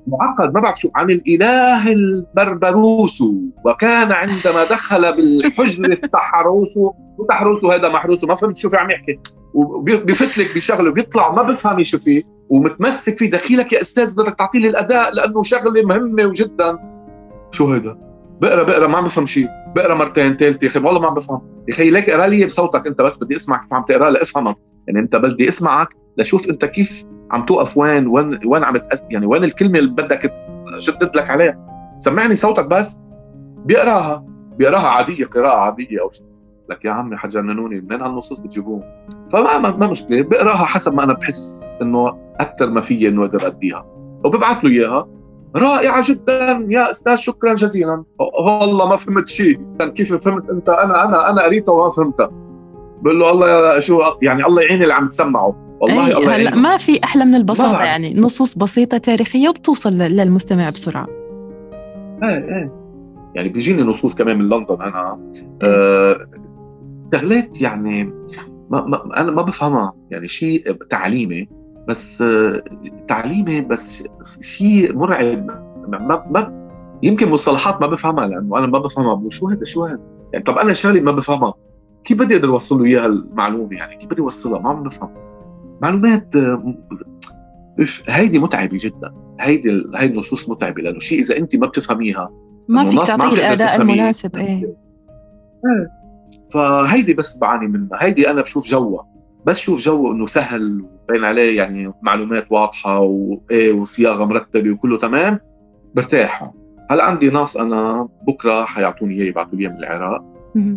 [0.07, 0.89] معقد ما بعرف شو.
[0.95, 3.23] عن الإله البربروس.
[3.67, 6.79] وكان عندما دخل بالحجر تحروس
[7.19, 9.19] وتحروس هذا محروس ما فهمت شو في عم يحكي.
[9.55, 13.31] وبيفت لك بشغله بيطلع ما بفهم شو فيه ومتمسك فيه.
[13.31, 16.79] دخيلك يا أستاذ بدك تعطي لي الأداء لأنه شغلة مهمة وجدا.
[17.51, 17.99] شو هذا
[18.41, 21.41] بقرا بقرا ما عم بفهم شيء بقرا مرتين ثالثه يا أخي والله ما عم بفهم.
[21.69, 24.57] يا أخي ليك اقرا لي بصوتك أنت بس بدي أسمعك كيف عم تقرا لافهمك
[24.89, 29.05] يعني أنت بدي أسمعك لشوف أنت كيف عم توقف وين وين وين عم تأس...
[29.11, 30.33] يعني وين الكلمة اللي بدك
[30.79, 31.69] شدد لك عليها.
[31.99, 32.99] سمعني صوتك بس.
[33.65, 34.25] بيقراها.
[34.59, 36.27] بيقراها عادية قراءة عادية أو شيء.
[36.71, 38.83] لك يا عمي حجننوني من هالنصوص بتجيبوهم؟
[39.33, 40.23] فما ما مشكلة.
[40.23, 43.87] بقراها حسب ما أنا بحس إنه أكثر ما فيي إنه أقدر أديها.
[44.25, 45.09] وببعث له إياها.
[45.57, 46.67] رائعة جدا.
[46.69, 48.05] يا أستاذ شكرا جزيلا.
[48.19, 49.61] والله ما فهمت شيء.
[49.81, 52.31] كيف فهمت أنت؟ أنا أنا أنا قريتها وما فهمتها.
[53.03, 55.77] بقول له الله شو يعني الله يعين اللي عم تسمعه.
[55.81, 60.69] والله أي الله هلا ما في أحلى من البساطة يعني نصوص بسيطة تاريخية وبتوصل للمستمع
[60.69, 61.07] بسرعة.
[62.25, 62.73] إيه إيه.
[63.35, 65.33] يعني بيجيني نصوص كمان من لندن أنا.
[65.63, 66.17] آه
[67.15, 68.05] شغلات يعني
[68.71, 69.93] ما, ما أنا ما بفهمها.
[70.11, 71.49] يعني شيء تعليمي
[71.89, 72.65] بس آه
[73.09, 74.09] تعليمي بس
[74.41, 75.47] شيء مرعب.
[75.89, 76.69] ما, ما
[77.03, 79.31] يمكن مصطلحات ما بفهمها لأنه أنا ما بفهمها.
[79.31, 80.01] شو هذا شو هذا
[80.33, 81.55] يعني طب أنا شغله ما بفهمها.
[82.05, 85.11] كيف بدي أقدر أوصل له إياها المعلومة يعني؟ كيف بدي أوصلها؟ ما عم بفهم
[85.83, 86.77] معلومات آه،
[88.09, 89.15] هيدي متعبة جدا.
[89.41, 92.31] هيدي هيدي النصوص متعبة لأنه شيء إذا انت ما بتفهميها
[92.69, 94.47] ما فيك تعطيه الأداء المناسب إيه.
[94.47, 96.03] إيه.
[96.53, 97.89] فهيدي بس بعاني منها.
[97.99, 99.07] هيدي أنا بشوف جوها.
[99.47, 105.39] بس شوف جو إنه سهل وبين عليه يعني معلومات واضحة وايه وصياغة مرتبة وكله تمام.
[105.95, 106.51] برتاح
[106.91, 110.32] هلأ عندي ناس أنا بكرة حيعطوني اياه يبعثوا لي من العراق.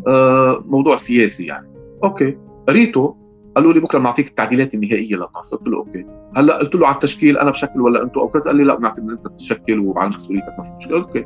[0.08, 1.68] آه موضوع سياسي يعني.
[2.04, 2.38] okay.
[2.68, 3.16] قريته
[3.56, 6.06] قالوا لي بكرة بنعطيك التعديلات النهائية للنص قلت له okay.
[6.38, 9.12] هلأ قلت له على التشكيل أنا بشكل ولا أنتم أو كذا قال لي لا بنعتبر
[9.12, 10.98] أنت تشكل وعلى مسؤوليتك ما في مشكلة.
[10.98, 11.26] okay.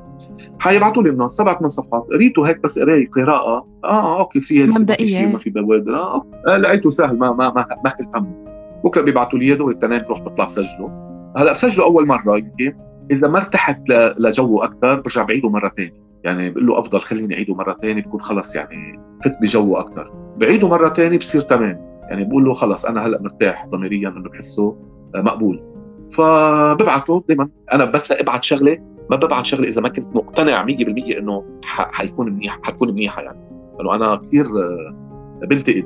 [0.60, 2.08] حيبعثوا لي النص سبعة من صفحات.
[2.14, 3.68] قريته هيك بس قراي قراءة.
[3.84, 5.26] آه okay سياسي مبدئية.
[5.26, 6.26] ما في بوادر آه.
[6.48, 6.58] آه.
[6.58, 8.46] لقيته سهل ما ما ما, ما كنت هم
[8.86, 11.10] بكرة بيبعثوا لي اياه التنين بروح بطلع بسجله.
[11.38, 12.76] هلأ بسجله أول مرة يمكن
[13.12, 17.56] إذا ما ارتحت لجوه أكثر برجع بعيده مرة ثانية يعني بقول له أفضل خليني اعيده
[17.56, 21.90] مرة ثانية بكون خلص يعني فت بجوه أكثر بعيده مرة ثانية بصير تمام.
[22.10, 24.78] يعني بقول له خلص أنا هلأ مرتاح ضميريا إنه بحسه
[25.16, 25.64] آه، مقبول.
[26.12, 28.78] فببعته دائما أنا بس لأبعت شغلة
[29.10, 30.70] ما ببعت شغلة إذا ما كنت مقتنع 100%
[31.18, 33.40] إنه حيكون منيح حتكون منيحة يعني.
[33.78, 34.96] لأنه أنا كثير آه،
[35.42, 35.86] بنتقد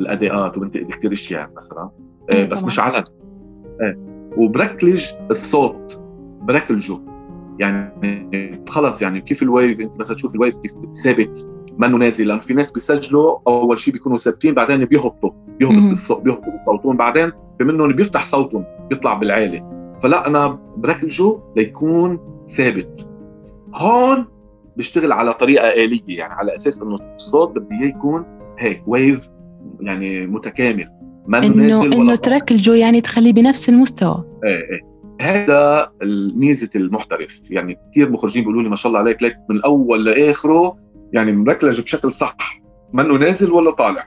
[0.00, 1.90] الأداءات وبنتقد كثير أشياء مثلا.
[2.30, 3.04] آه، بس مش علن
[4.36, 6.00] وبركلج الصوت
[6.42, 6.98] بركلجه.
[7.60, 10.72] يعني خلص يعني كيف ال wave انت بس تشوف ال wave كيف
[11.04, 16.22] ثابت منه نازل لأنه في ناس بيسجلوا أول شيء بيكونوا ثابتين بعدين بيهبطوا بيهبط بالصوت
[16.22, 19.76] بيهبطوا بصوتهم بعدين في منهم بيفتح صوتهم بيطلع بالعالي.
[20.02, 23.08] فلا أنا بركلجه ليكون ثابت.
[23.74, 24.26] هون
[24.76, 28.24] بيشتغل على طريقة آلية يعني على أساس إنه الصوت بدي إياه يكون
[28.58, 29.28] هيك ويف
[29.80, 30.88] يعني متكامل
[31.26, 34.24] ما إنه إنه تركجه يعني تخليه بنفس المستوى.
[34.44, 34.85] إيه إيه.
[35.20, 35.92] هذا
[36.34, 37.50] ميزه المحترف.
[37.50, 40.76] يعني كثير مخرجين بيقولوا لي ما شاء الله عليك ليك من الأول لآخره
[41.12, 42.36] يعني مركلج بشكل صح.
[42.92, 44.06] منه نازل ولا طالع؟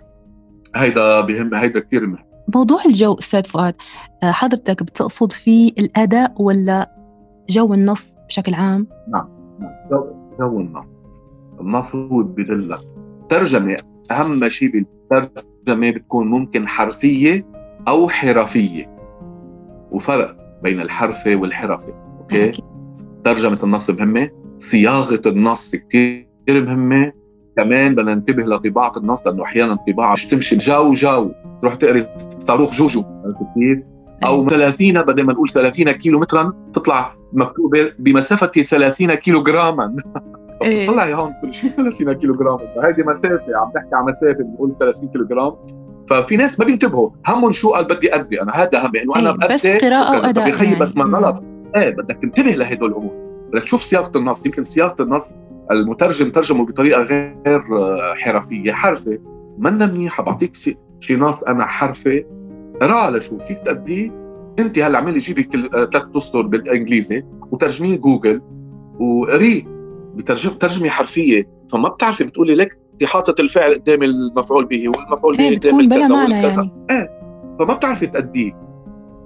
[0.76, 2.30] هيدا بهم هيدا كثير مهم.
[2.56, 3.76] موضوع الجو أستاذ فؤاد
[4.24, 6.92] آه، حضرتك بتقصد فيه الأداء ولا
[7.50, 9.28] جو النص بشكل عام؟ نعم,
[9.60, 9.72] نعم.
[9.92, 10.06] جو,
[10.40, 10.90] جو النص.
[11.62, 12.80] النص هو بدلك
[13.30, 13.78] ترجمة
[14.12, 17.46] أهم شيء بالترجمة بتكون ممكن حرفية
[17.88, 19.00] أو حرفية.
[19.92, 20.39] وفرق.
[20.64, 22.64] بين الحرفة والحرفة أوكي, أوكي.
[23.24, 27.12] ترجمة النص مهمة صياغة النص كثير كثير مهمة
[27.58, 30.58] كمان بدنا ننتبه لطباعة النص لأنه أحيانا طباعه مش تمشي.
[30.58, 32.06] جو جو تروح تقري
[32.40, 33.86] صاروخ جوجو كثير
[34.26, 39.96] أو 30 بدل ما نقول 30 كيلو مترا تطلع مكتوبة بمسافة 30 كيلو جراما.
[40.88, 45.28] طلعي هون شو 30 كيلو جرام هيدي مسافة عم نحكي عن مسافة بنقول 30 كيلو
[45.28, 45.54] جرام
[46.10, 47.10] ففي ناس ما بينتبهوا.
[47.28, 50.48] همهم شو قال بدي أدي أنا؟ هذا همي انه أنا بس قراءة وأداء.
[50.48, 50.80] بخيي يعني.
[50.80, 51.44] بس ما غلط.
[51.76, 53.12] إيه بدك تنتبه لهدول الأمور.
[53.54, 54.46] بدك تشوف صياغه النص.
[54.46, 55.36] يمكن صياغه النص
[55.72, 57.64] المترجم ترجمه بطريقة غير
[58.16, 58.72] حرفية.
[58.72, 59.20] حرفة
[59.58, 60.56] منا منيحه بعطيك
[61.00, 62.24] شي نص أنا حرفة.
[62.82, 64.12] قرا لشوف فيك تأديه
[64.60, 68.42] أنت هلأ اعملي جيبي كل ثلاث أسطر بالإنجليزي وترجميه جوجل.
[69.00, 69.64] وقريه
[70.16, 71.50] بترجم ترجمة حرفية.
[71.72, 76.24] فما بتعرفي بتقولي لك انت حاطط الفعل قدام المفعول به والمفعول به إيه، قدام الكذا
[76.24, 76.62] والكذا.
[76.62, 76.72] يعني.
[76.92, 77.20] إيه
[77.60, 78.70] فما بتعرفي تأديه.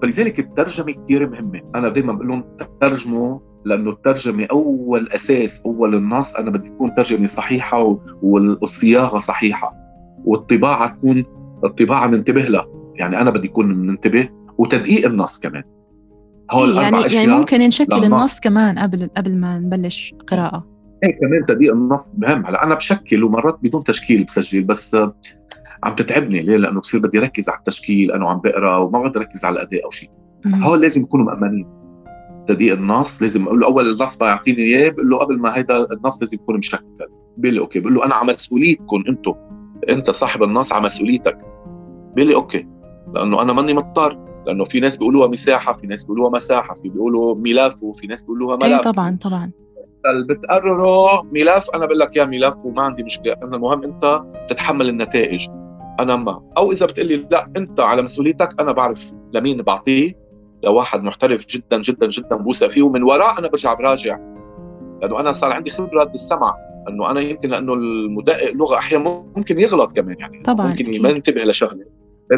[0.01, 1.62] فلذلك الترجمة كثير مهمة.
[1.75, 2.43] أنا دائما بقول لهم
[2.81, 9.73] ترجموا لأنه الترجمة أول أساس أول النص أنا بدي تكون ترجمة صحيحة والصياغة صحيحة.
[10.25, 11.25] والطباعة تكون
[11.63, 12.65] الطباعة ننتبه لها.
[12.95, 14.29] يعني أنا بدي اكون منتبه.
[14.57, 15.63] وتدقيق النص كمان.
[16.51, 18.03] هول إيه يعني أشياء يعني ممكن نشكل.
[18.03, 20.72] النص كمان قبل قبل ما نبلش قراءة.
[21.04, 22.46] إيه كمان تدقيق النص مهم.
[22.46, 24.96] هلا أنا بشكل ومرات بدون تشكيل بسجل بس
[25.84, 26.42] عم تتعبني.
[26.42, 29.86] ليه؟ لأنه بصير بدي ركز على التشكيل أنا وعم بقرأ وما بدي اركز على الأداء
[29.86, 30.10] أو شيء.
[30.46, 31.68] هول لازم يكونوا مأمنين.
[32.48, 36.22] تدقيق النص لازم أقول له أول النص بيعطيني إياه بقول له قبل ما هيدا النص
[36.22, 36.86] لازم يكون مشكل.
[37.38, 37.80] بيقول لي okay.
[37.80, 39.34] بقول له أنا على مسؤوليتكم أنتم
[39.89, 41.38] أنت صاحب النص على مسؤوليتك.
[42.16, 42.67] بيقول لي okay.
[43.13, 44.20] لأنه أنا ماني مضطر.
[44.48, 48.56] لأنه في ناس بيقولوها مساحة في ناس بيقولوها مساحة في بيقولوا ملف وفي ناس بيقولوها
[48.56, 49.52] ملف اي طبعا طبعا.
[50.30, 53.34] بتقرره ملف أنا بقول لك يا ملف وما عندي مشكلة.
[53.34, 55.48] أنا المهم أنت تتحمل النتائج.
[56.00, 56.44] أنا ما.
[56.58, 60.24] أو إذا بتقلي لا أنت على مسؤوليتك أنا بعرف لمين بعطيه.
[60.63, 64.20] لواحد محترف جدا جدا جدا بوثق فيه ومن وراء أنا برجع براجع.
[65.02, 66.56] لأنه أنا صار عندي خبرة بالسمع.
[66.89, 70.44] أنه أنا يمكن لأنه المدقق لغة أحيانا ممكن يغلط كمان يعني.
[70.44, 71.86] طبعا ممكن ما ينتبه لشغلة.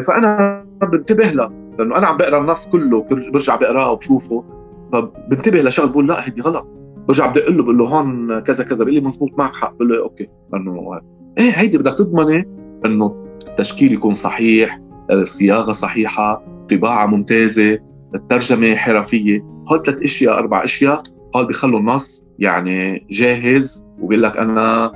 [0.06, 1.50] فأنا بنتبه له.
[1.78, 4.44] لأنه أنا عم بقرأ النص كله برجع بقراه وبشوفه
[4.92, 6.66] فبنتبه لشغلة بقول لا هيدي غلط.
[7.08, 9.74] برجع بدي أقول له بقول له هون كذا كذا بيقول لي مزبوط معك حق.
[9.74, 10.28] بقول له أوكي.
[10.52, 11.00] لأنه
[11.38, 12.48] إيه هيدي بدك تضمني
[12.86, 17.78] إنه التشكيل يكون صحيح الصياغة صحيحة طباعة ممتازة
[18.14, 19.44] الترجمة حرفية.
[19.72, 21.02] هول ثلاث أشياء أربع أشياء
[21.36, 23.86] هول بيخلوا النص يعني جاهز.
[24.00, 24.92] وبيقول لك أنا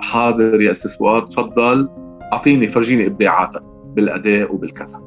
[0.00, 1.88] حاضر يا أستاذ فؤاد تفضل.
[2.32, 3.62] أعطيني فرجيني إبداعاتك
[3.96, 4.98] بالأداء وبالكذا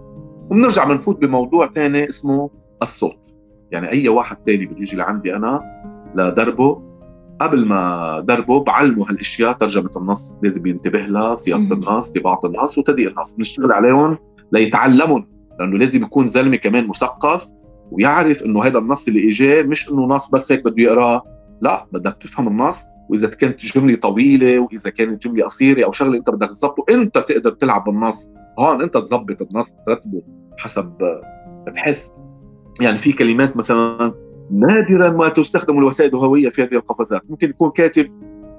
[0.50, 2.50] وبنرجع بنفوت بموضوع ثاني اسمه
[2.82, 3.18] الصوت.
[3.72, 5.62] يعني أي واحد ثاني بده يجي لعندي أنا
[6.16, 6.82] لدربه
[7.40, 13.12] قبل ما دربه بعلمه هالأشياء ترجمة النص لازم ينتبه لها صياغه النص طباعة النص وتدقيق
[13.12, 13.36] النص.
[13.36, 14.18] بنشتغل عليهم
[14.52, 15.28] ليتعلمهم
[15.60, 17.48] لأنه لازم يكون زلمة كمان مثقف
[17.92, 21.22] ويعرف إنه هذا النص اللي إجاه مش إنه نص بس هيك بده يقراه
[21.62, 26.30] لا بدك تفهم النص وإذا كانت جملة طويلة وإذا كانت جملة قصيرة أو شغلة أنت
[26.30, 28.32] بدك تظبطه أنت تقدر تلعب بالنص.
[28.60, 30.22] هون أنت تظبط النص ترتبه
[30.58, 30.94] حسب
[31.68, 32.12] بتحس
[32.82, 34.14] يعني في كلمات مثلا
[34.52, 37.22] نادرا ما تستخدم الوسائد الهوائية في هذه القفزات.
[37.30, 38.12] ممكن يكون كاتب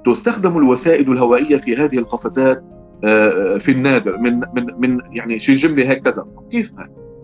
[0.07, 2.65] تستخدم الوسائد الهوائية في هذه القفزات
[3.05, 6.73] آه، في النادر من من من يعني شي جملة هيك كذا كيف؟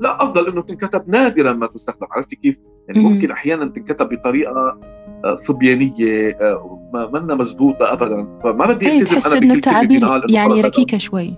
[0.00, 2.06] لا أفضل إنه تنكتب نادرا ما تستخدم.
[2.10, 4.78] عرفتي كيف؟ يعني ممكن أحيانا تنكتب بطريقة
[5.24, 8.40] آه، صبيانية آه، ما منا مزبوطة ابدا.
[8.44, 11.36] فما بدي إيه، ألتزم أنا بكل التعابير يعني ركيكة شوي.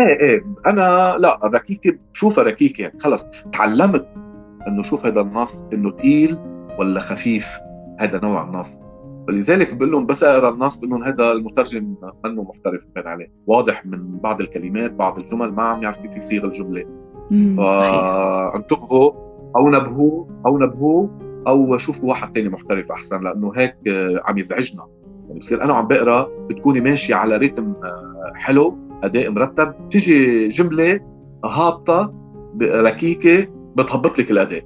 [0.00, 0.44] إيه إيه.
[0.66, 2.82] أنا لا ركيكه بشوفها ركيكة.
[2.82, 4.06] يعني خلص تعلمت
[4.68, 6.38] إنه شوف هذا النص إنه ثقيل
[6.78, 7.58] ولا خفيف؟
[8.00, 8.80] هذا نوع النص.
[9.28, 13.32] ولذلك بقول لهم بس أقرأ النص بقول لهم هذا المترجم منه محترف كان عليه.
[13.46, 16.84] واضح من بعض الكلمات بعض الجمل ما عم يعرف كيف يصيغ الجملة.
[17.30, 19.12] فانتبهوا
[19.56, 23.76] أو نبهوه أو نبهوه أو شوفوا واحد تاني محترف أحسن لأنه هيك
[24.24, 24.86] عم يزعجنا.
[25.28, 27.74] يعني بصير أنا وعم بقرأ بتكوني ماشية على ريتم
[28.34, 31.00] حلو أداء مرتب تيجي جملة
[31.44, 32.14] هابطة
[32.62, 34.64] ركيكة بتهبط لك الاداء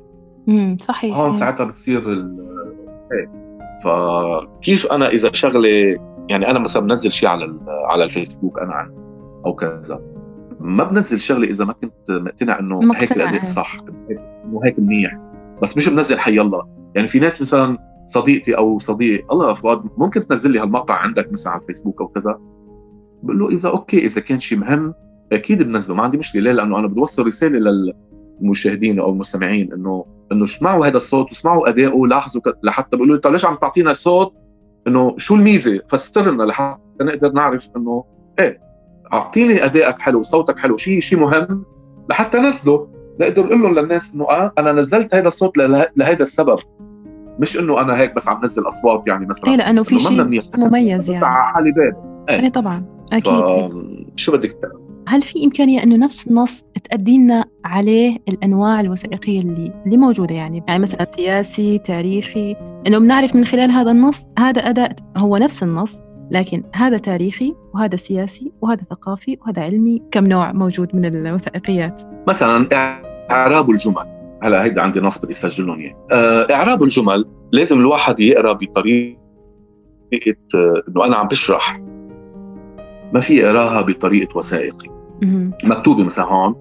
[0.49, 1.16] امم صحيح.
[1.16, 2.11] هون ساعتها بتصير
[3.12, 3.31] هيك
[3.85, 5.68] فكيف أنا إذا شغلة
[6.29, 8.90] يعني أنا مثلا بنزل شيء على على الفيسبوك أنا عن
[9.47, 10.01] أو كذا
[10.61, 13.77] ما بنزل شغلة إذا ما كنت مقتنع إنه هيك الاداء صح
[14.11, 15.12] إنه هيك منيح.
[15.62, 16.68] بس مش بنزل حي الله.
[16.94, 21.53] يعني في ناس مثلا صديقتي أو صديقي الله فؤاد ممكن تنزل لي هالمقطع عندك مثلا
[21.53, 22.38] على الفيسبوك أو كذا
[23.23, 24.94] بقول له إذا أوكي إذا كان شيء مهم
[25.33, 26.42] أكيد بنزله ما عندي مشكلة.
[26.42, 27.59] ليه؟ لأنه أنا بدي أوصل رسالة
[28.40, 33.33] للمشاهدين أو المستمعين إنه إنه اسمعوا هذا الصوت واسمعوا اداؤه لاحظوا لحتى بيقولوا لي طيب
[33.33, 34.35] ليش عم تعطينا صوت
[34.87, 38.05] إنه شو الميزة؟ فسر لنا لحتى نقدر نعرف إنه
[38.38, 38.61] إيه
[39.12, 41.64] أعطيني أدائك حلو صوتك حلو شيء شيء مهم
[42.11, 42.88] لحتى نزله
[43.20, 45.59] نقدر نقول لهم للناس إنه آه أنا نزلت هذا الصوت
[45.96, 46.59] لهذا السبب.
[47.38, 49.51] مش إنه أنا هيك بس عم نزل أصوات يعني مثلا.
[49.51, 51.24] إيه لأنه في شيء مميز يعني.
[51.24, 51.92] على حالي بال
[52.29, 52.85] إيه, إيه طبعا.
[53.12, 53.33] أكيد
[54.16, 59.73] شو بدك تعمل؟ هل في إمكانية أنه نفس النص تأدي لنا عليه الأنواع الوثائقية اللي
[59.87, 62.57] اللي موجودة يعني؟ يعني مثلا سياسي تاريخي.
[62.87, 67.97] أنه بنعرف من خلال هذا النص هذا أداء هو نفس النص لكن هذا تاريخي وهذا
[67.97, 70.03] سياسي وهذا ثقافي وهذا علمي.
[70.11, 72.68] كم نوع موجود من الوثائقيات؟ مثلا
[73.31, 74.38] إعراب الجمل.
[74.42, 76.07] هلا هيدا عندي نص بدي اسجلهم إياه.
[76.12, 79.18] آه، إعراب الجمل لازم الواحد يقرأ بطريقة
[80.55, 81.81] آه، إنه أنا عم بشرح
[83.14, 84.98] ما في اقراها بطريقة وثائقي
[85.65, 86.55] مكتوبه مثلا هون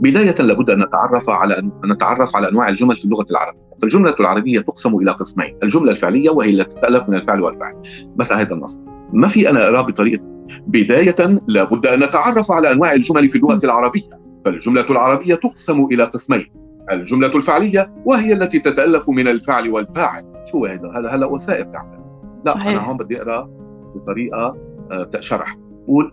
[0.00, 4.60] بداية لابد أن نتعرف على أن نتعرف على أنواع الجمل في اللغة العربية، فالجملة العربية
[4.60, 7.76] تقسم إلى قسمين، الجملة الفعلية وهي التي تتألف من الفعل والفاعل،
[8.16, 8.80] مثلا هذا النص،
[9.12, 10.22] ما في أنا أقراه بطريقة
[10.66, 16.52] بداية لابد أن نتعرف على أنواع الجمل في اللغة العربية، فالجملة العربية تقسم إلى قسمين،
[16.92, 22.00] الجملة الفعلية وهي التي تتألف من الفعل والفاعل، شو هذا؟ هذا هلا وثائق تعمل.
[22.44, 22.66] لا صحيح.
[22.66, 23.50] أنا هون بدي أقرأ
[23.94, 24.56] بطريقة
[24.92, 26.12] آه، شرح، قول.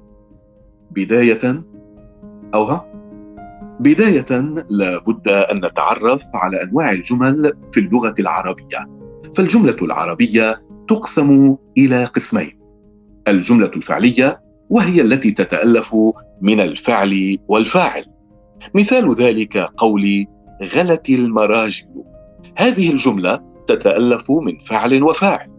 [0.92, 1.64] بداية
[2.54, 2.86] أو ها؟
[3.80, 8.86] بداية لابد أن نتعرف على أنواع الجمل في اللغة العربية.
[9.38, 12.60] فالجملة العربية تقسم إلى قسمين.
[13.28, 15.96] الجملة الفعلية وهي التي تتألف
[16.42, 18.06] من الفعل والفاعل.
[18.76, 20.28] مثال ذلك قولي
[20.76, 22.04] غلت المراجل
[22.58, 25.52] هذه الجملة تتألف من فعل وفاعل.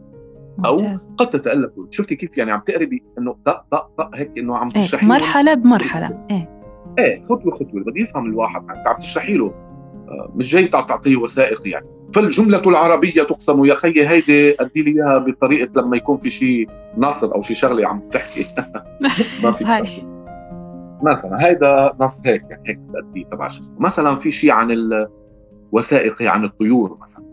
[0.64, 1.70] أو قد تتألف.
[1.90, 5.54] شفتي كيف يعني عم تقربي إنه طق طق طق هيك إنه عم تشرحي إيه مرحلة
[5.54, 6.26] بمرحلة.
[6.30, 6.57] إيه.
[6.98, 7.80] إيه خطوة خطوة.
[7.80, 9.54] بده يفهم الواحد انت عم تشرحي له.
[10.08, 11.86] آه، مش جاي تعطيه وثائق يعني.
[12.14, 17.34] فالجملة العربية تقسم يا خيي هيدي أدي لي إياها بطريقة لما يكون في شيء نصر
[17.34, 18.46] أو شيء شغلة عم تحكي.
[19.42, 19.64] ما في
[21.10, 24.70] مثلا هيدا نص هيك يعني هيك بدي تبع شو اسمه مثلا في شيء عن
[25.72, 27.24] الوثائقي عن الطيور مثلا.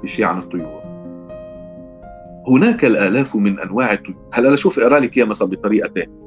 [0.00, 0.84] في شيء عن الطيور.
[2.48, 4.28] هناك الآلاف من أنواع الطيور.
[4.32, 6.23] هلا شوف أقرأ لك إياه مثلا بطريقة ثانية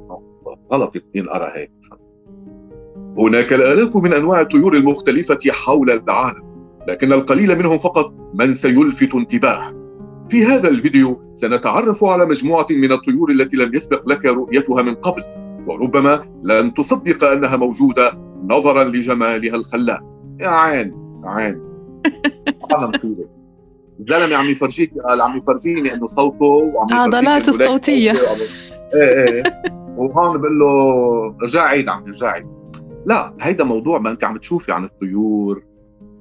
[0.71, 1.71] غلط ينقرا هيك
[3.17, 6.47] هناك الآلاف من أنواع الطيور المختلفة حول العالم
[6.87, 9.77] لكن القليل منهم فقط من سيلفت انتباه.
[10.29, 15.23] في هذا الفيديو سنتعرف على مجموعة من الطيور التي لم يسبق لك رؤيتها من قبل
[15.67, 18.11] وربما لن تصدق أنها موجودة
[18.43, 19.99] نظرا لجمالها الخلاب.
[20.39, 21.61] يا عين يا عين.
[23.99, 28.11] الزلمه عم يفرجيك قال عم يفرجيني إنه صوته وعم عضلاته الصوتية.
[28.93, 29.43] إيه إيه
[29.97, 32.45] وهون بقول له رجع عيد عم رجع عيد.
[33.05, 35.63] لا هيدا موضوع ما أنت عم تشوفي عن الطيور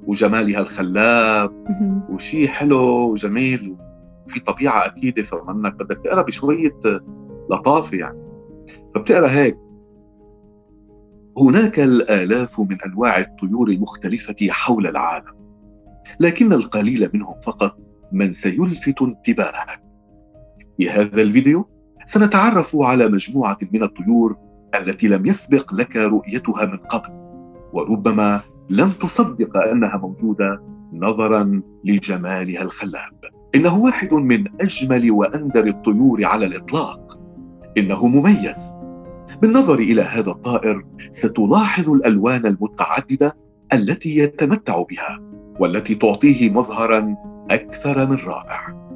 [0.07, 1.67] وجمالها الخلاب
[2.11, 3.77] وشيء حلو وجميل
[4.27, 6.79] وفي طبيعة أكيدة فمنك بدك تقرأ بشوية
[7.51, 8.19] لطافه يعني.
[8.95, 9.59] فبتقرأ هيك.
[11.39, 15.36] هناك الآلاف من أنواع الطيور المختلفة حول العالم.
[16.21, 17.77] لكن القليل منهم فقط
[18.13, 19.83] من سيلفت انتباهك.
[20.79, 21.69] في هذا الفيديو
[22.05, 24.37] سنتعرف على مجموعة من الطيور
[24.75, 27.13] التي لم يسبق لك رؤيتها من قبل
[27.75, 28.41] وربما
[28.71, 33.21] لم تصدق أنها موجودة نظرا لجمالها الخلاب.
[33.55, 37.19] إنه واحد من أجمل وأندر الطيور على الإطلاق.
[37.79, 38.77] إنه مميز.
[39.43, 43.33] بالنظر إلى هذا الطائر ستلاحظ الألوان المتعددة
[43.73, 45.36] التي يتمتع بها.
[45.61, 47.17] والتي تعطيه مظهرا
[47.51, 48.89] أكثر من رائع.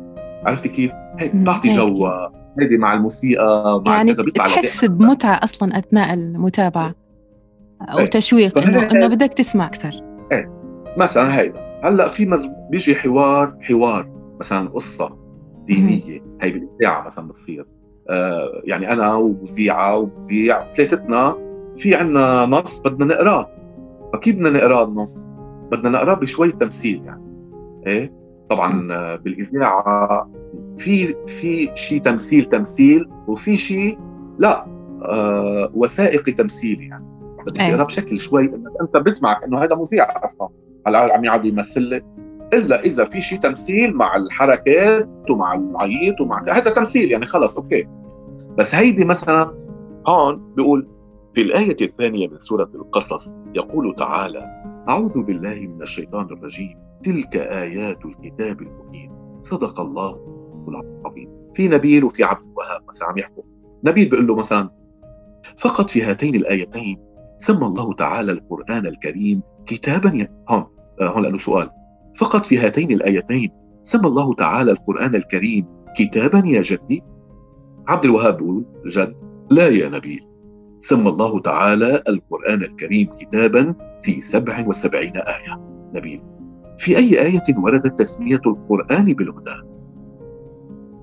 [0.46, 1.36] عرفتي كيف؟ هيك.
[1.36, 2.08] بتعطي جو
[2.60, 6.94] هيدي مع الموسيقى مع يعني تحس بمتعة أصلا أثناء المتابعة
[7.80, 8.06] أو إيه.
[8.06, 9.92] تشويق انه إنه بدك تسمع أكثر.
[10.32, 10.50] إيه.
[10.96, 11.80] مثلا هيدا.
[11.84, 12.48] هلأ في مز...
[12.70, 14.08] بيجي حوار حوار
[14.40, 15.16] مثلا قصة
[15.66, 16.22] دينية.
[16.42, 17.66] هي بالاذاعه مثلا بتصير.
[18.10, 21.36] آه يعني أنا ومذيعة ومذيع ثلاثتنا
[21.74, 23.50] في عنا نص بدنا نقراه.
[24.12, 25.30] فكيف بدنا نقراه النص؟
[25.70, 27.22] بدنا نقراه بشوي تمثيل يعني.
[27.86, 28.12] إيه؟
[28.50, 28.70] طبعا
[29.16, 30.30] بالإذاعة
[30.78, 33.98] في في شيء تمثيل تمثيل وفي شيء
[34.38, 34.66] لا
[35.02, 37.04] آه وثائقي تمثيلي يعني.
[37.46, 40.48] بدك تقرأ بشكل شوي إنك أنت بسمعك إنه هذا مذيع أصلا.
[40.86, 42.04] هلا عم يقعد يمثل لك.
[42.54, 47.88] إلا إذا في شيء تمثيل مع الحركات ومع العيط ومع هذا تمثيل يعني خلص أوكي.
[48.58, 49.54] بس هيدي مثلا
[50.08, 50.88] هون بيقول
[51.34, 56.78] في الآية الثانية من سورة القصص يقول تعالى أعوذ بالله من الشيطان الرجيم.
[57.04, 59.12] تلك آيات الكتاب المبين.
[59.40, 60.18] صدق الله
[60.68, 61.28] العظيم.
[61.54, 63.42] في نبيل وفي عبد الوهاب مثلا عم يحكوا
[63.84, 64.70] نبيل بيقول له مثلا
[65.56, 66.98] فقط في هاتين الآيتين
[67.36, 70.28] سمى الله تعالى القرآن الكريم كتابا ي...
[70.48, 70.66] هون
[71.00, 71.70] آه، هون لأنه سؤال.
[72.16, 73.50] فقط في هاتين الآيتين
[73.82, 75.66] سمى الله تعالى القرآن الكريم
[75.96, 77.02] كتابا يا جدي؟
[77.88, 79.14] عبد الوهاب بيقول جد
[79.50, 80.29] لا يا نبيل
[80.80, 85.60] سمى الله تعالى القرآن الكريم كتابا في سبع وسبعين آية.
[85.94, 86.22] نبيل
[86.78, 89.62] في أي آية وردت تسمية القرآن بالهدى؟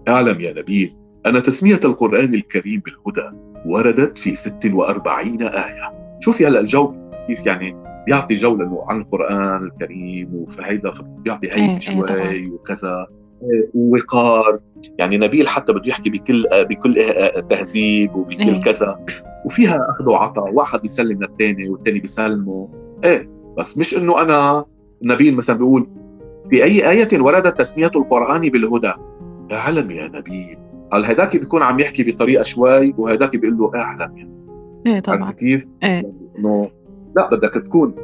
[0.08, 6.18] أعلم يا نبيل أن تسمية القرآن الكريم بالهدى وردت في 46 آية.
[6.20, 6.94] شوفي هلا الجو
[7.28, 7.76] كيف يعني
[8.06, 13.08] بيعطي جو لأنه عن القرآن الكريم وفهيدا بيعطي هيك إيه، إيه، شوي وكذا
[13.74, 14.60] ووقار.
[14.98, 16.96] يعني نبيل حتى بده يحكي بكل بكل
[17.50, 18.62] تهذيب وبكل إيه.
[18.62, 19.06] كذا.
[19.48, 22.70] وفيها اخذ وعطاء واحد بيسلم للثاني والثاني بيسلمه.
[23.04, 24.66] إيه بس مش إنه أنا
[25.02, 25.88] نبيل مثلا بيقول
[26.50, 28.94] في أي آية وردت تسمية القرآن بالهدى.
[29.52, 30.58] اعلم يا نبيل.
[30.92, 34.38] قال هداك بيكون عم يحكي بطريقة شوي وهداك بيقول له اعلم يعني
[34.88, 35.32] إيه طبعا.
[35.32, 36.14] كيف؟ إيه.
[36.40, 36.70] إنه
[37.18, 37.96] لا بدك تكون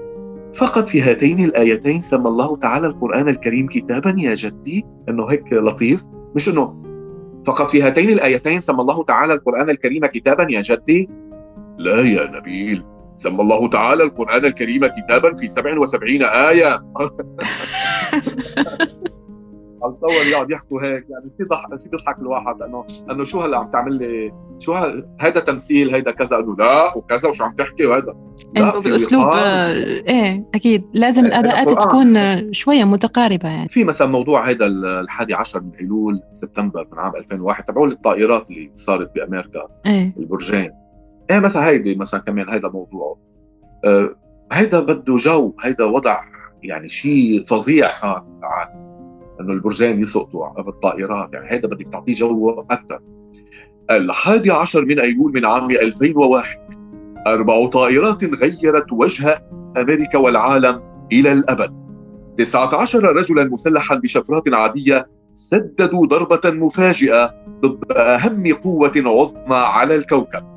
[0.54, 4.86] فقط في هاتين الآيتين سمى الله تعالى القرآن الكريم كتابا يا جدي.
[5.10, 6.06] إنه هيك لطيف.
[6.36, 6.84] مش إنه
[7.46, 11.10] فقط في هاتين الآيتين سمى الله تعالى القرآن الكريم كتابا يا جدي.
[11.78, 12.84] لا يا نبيل.
[13.16, 16.80] سمى الله تعالى القرآن الكريم كتابا في 77 آية.
[19.94, 21.06] تصور يقعد يحكوا هيك.
[21.10, 24.74] يعني في ضحك في بيضحك الواحد لأنه انه شو هلا عم تعمل لي؟ شو
[25.20, 26.36] هذا تمثيل هيدا كذا.
[26.36, 28.16] قالوا لا وكذا وشو عم تحكي؟ وهذا
[28.56, 29.74] لا بأسلوب آه
[30.08, 30.84] إيه أكيد.
[30.94, 32.14] لازم الأداءات تكون
[32.54, 33.70] شوية متقاربة يعني.
[33.70, 38.72] في مثلا موضوع هذا الحادي عشر من أيلول سبتمبر من عام 2001 تبعوا الطائرات اللي
[38.76, 39.68] صارت بأمريكا.
[39.86, 40.14] إيه.
[40.18, 40.83] البرجين.
[41.32, 43.18] إيه مثلا هيدي مثلا كمان هيدا موضوع.
[43.86, 44.16] آه
[44.52, 46.20] هيدا بده جو هيدا وضع
[46.64, 48.84] يعني شيء فظيع صار بالعالم
[49.42, 53.00] إنه البرجين يسقطوا بالطائرات يعني هيدا بدك تعطيه جو أكثر
[53.92, 56.58] الحادي عشر من ايلول من عام 2001
[57.28, 59.46] أربع طائرات غيرت وجه
[59.78, 61.74] أمريكا والعالم إلى الأبد.
[62.38, 70.53] 19 رجلا مسلحا بشفرات عادية سددوا ضربة مفاجئة ضد أهم قوة عظمى على الكوكب.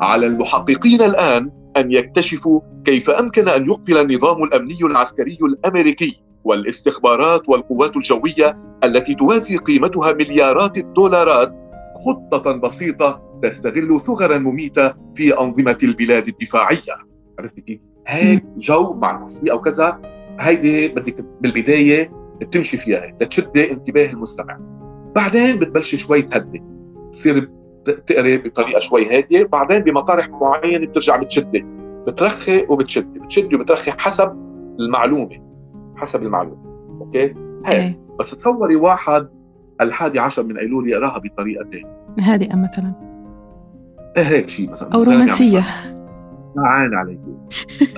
[0.00, 7.96] على المحققين الآن أن يكتشفوا كيف أمكن أن يقفل النظام الأمني العسكري الأمريكي والاستخبارات والقوات
[7.96, 11.52] الجوية التي توازي قيمتها مليارات الدولارات
[12.06, 16.94] خطة بسيطة تستغل ثغرا مميتة في أنظمة البلاد الدفاعية.
[17.38, 20.00] عرفت كيف؟ هيك جو مع المصري أو كذا
[20.40, 24.58] هيدي بدك بالبداية بتمشي فيها لتشد انتباه المستمع.
[25.16, 26.62] بعدين بتبلش شوي تهدي
[27.08, 27.50] بتصير
[27.90, 31.66] تقري بطريقة شوي هادية بعدين بمطارح معينه بترجع بتشدي
[32.06, 34.32] بترخي وبتشدي بتشدي وبترخي حسب
[34.80, 35.42] المعلومة.
[35.96, 36.64] حسب المعلومة.
[37.00, 37.34] أوكي؟
[37.66, 38.00] هيك إيه.
[38.20, 39.28] بس تصوري واحد
[39.80, 41.86] الحادي عشر من أيلول يقراها بطريقتين
[42.18, 42.92] هادئة مثلا.
[44.16, 44.94] إيه هيك شيء مثلا.
[44.94, 45.60] أو رومانسية.
[46.56, 47.20] ما عين عليك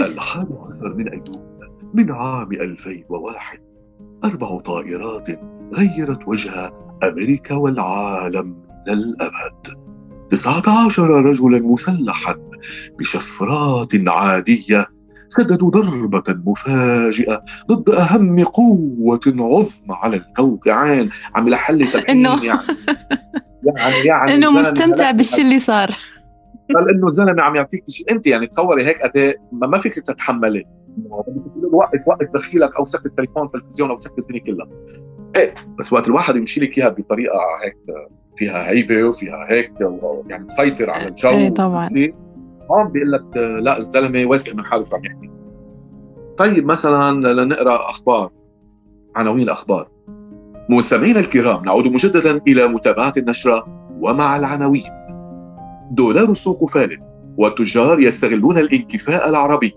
[0.01, 1.47] الحادي عشر من أيلول.
[1.95, 3.59] من عام 2001
[4.24, 5.28] أربع طائرات
[5.74, 6.72] غيرت وجه
[7.05, 8.66] أمريكا والعالم.
[8.95, 9.87] للأبد.
[10.30, 12.37] 19 رجلا مسلحا
[12.99, 14.87] بشفرات عادية
[15.28, 20.70] سددوا ضربة مفاجئة ضد أهم قوة عظمى على الكوكب.
[20.70, 22.61] عين عم يحل إنه يعني
[23.64, 25.91] يعني, يعني إنه مستمتع بالشيء اللي صار.
[26.74, 30.64] قال إنه الزلمه عم يعطيك شيء أنت يعني تصوري هيك اداء ما فيك تتحملي.
[31.72, 34.68] وقف وقف دخيلك أو سكر التليفون التلفزيون أو سكر الدنيا كلها.
[35.37, 37.76] إيه بس وقت الواحد يمشي لك إياها بطريقة هيك
[38.37, 39.72] فيها هيبة وفيها هيك
[40.26, 41.89] يعني مسيطر على الجو إيه طبعا.
[42.70, 45.30] هون بيقول لك لا الزلمة واثق من حاله عم يحكي
[46.37, 48.30] طيب مثلا لنقرأ أخبار
[49.16, 49.89] عناوين الأخبار.
[50.70, 53.66] مستمعينا الكرام نعود مجددا إلى متابعة النشرة
[54.01, 54.82] ومع العناوين.
[55.91, 57.01] دولار السوق فالت
[57.39, 59.74] والتجار يستغلون الانكفاء العربي.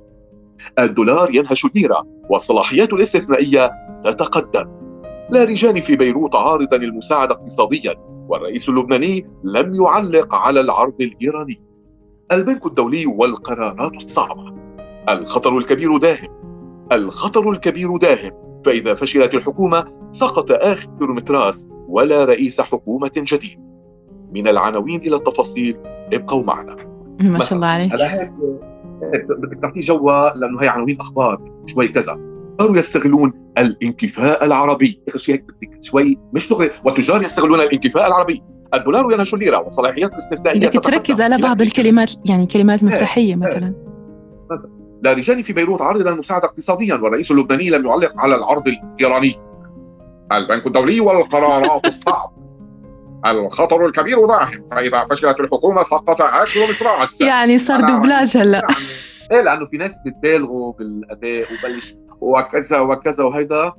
[0.79, 3.71] الدولار ينهش الليره والصلاحيات الاستثنائية
[4.05, 4.79] تتقدم.
[5.29, 5.45] لا
[5.81, 8.08] في بيروت عارضا المساعدة اقتصاديا.
[8.29, 11.61] والرئيس اللبناني لم يعلق على العرض الإيراني.
[12.31, 14.55] البنك الدولي والقرارات الصعبة.
[15.09, 16.29] الخطر الكبير داهم.
[16.91, 18.31] الخطر الكبير داهم.
[18.65, 23.59] فإذا فشلت الحكومة سقط آخر متراس ولا رئيس حكومة جديد.
[24.31, 25.77] من العناوين إلى التفاصيل
[26.13, 26.75] ابقوا معنا.
[27.21, 27.93] ما شاء الله عليك.
[29.39, 32.28] بدك تعطيه جوا لأنه هي عناوين أخبار شوي كذا.
[32.59, 35.01] صاروا يستغلون الانكفاء العربي.
[35.81, 38.43] شوي مش دغري والتجار يستغلون الانكفاء العربي.
[38.73, 43.73] الدولار ينهش الليره والصلاحيات الاستثنائية بدك تركز على بعض الكلمات يعني كلمات مفتاحية مثلا.
[44.51, 44.71] مثلا
[45.03, 49.35] لا في بيروت عرض المساعدة اقتصاديا والرئيس اللبناني لم يعلق على العرض الإيراني.
[50.31, 52.39] البنك الدولي والقرارات الصعبة.
[53.25, 58.57] الخطر الكبير ضاحم فإذا فشلت الحكومة سقط آخر متراس يعني صار دوبلاج هلأ.
[58.57, 58.75] يعني
[59.31, 63.73] إيه لأنه في ناس بتبالغوا بالأداء وبلش وكذا وكذا وهيدا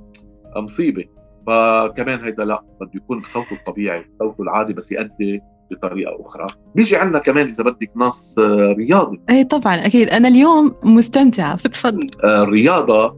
[0.56, 1.04] مصيبة.
[1.46, 6.46] فكمان هيدا لا بده يكون بصوته الطبيعي صوته العادي بس يأدي بطريقة أخرى.
[6.74, 9.20] بيجي عندنا كمان إذا بدك نص آه، رياضي.
[9.30, 10.08] اي طبعا أكيد.
[10.08, 11.56] أنا اليوم مستمتعة.
[11.56, 12.10] بتفضل.
[12.24, 13.16] آه، الرياضة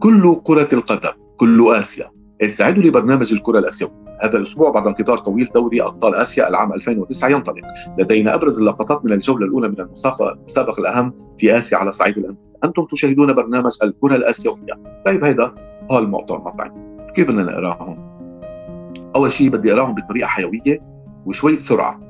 [0.00, 2.10] كل كرة القدم كل آسيا.
[2.42, 7.62] استعدوا لبرنامج الكرة الاسيوي هذا الأسبوع بعد انتظار طويل دوري أبطال آسيا العام 2009 ينطلق.
[7.98, 12.84] لدينا أبرز اللقطات من الجولة الأولى من المسابقة الأهم في آسيا على صعيد الانديه أنتم
[12.84, 15.02] تشاهدون برنامج الكرة الآسيوية.
[15.06, 15.54] طيب هذا
[15.90, 18.16] هو الموضوع مطعم كيف بدنا نقراهم
[19.16, 20.80] أول شيء بدي أقرأهم بطريقة حيوية
[21.26, 22.00] وشويه سرعه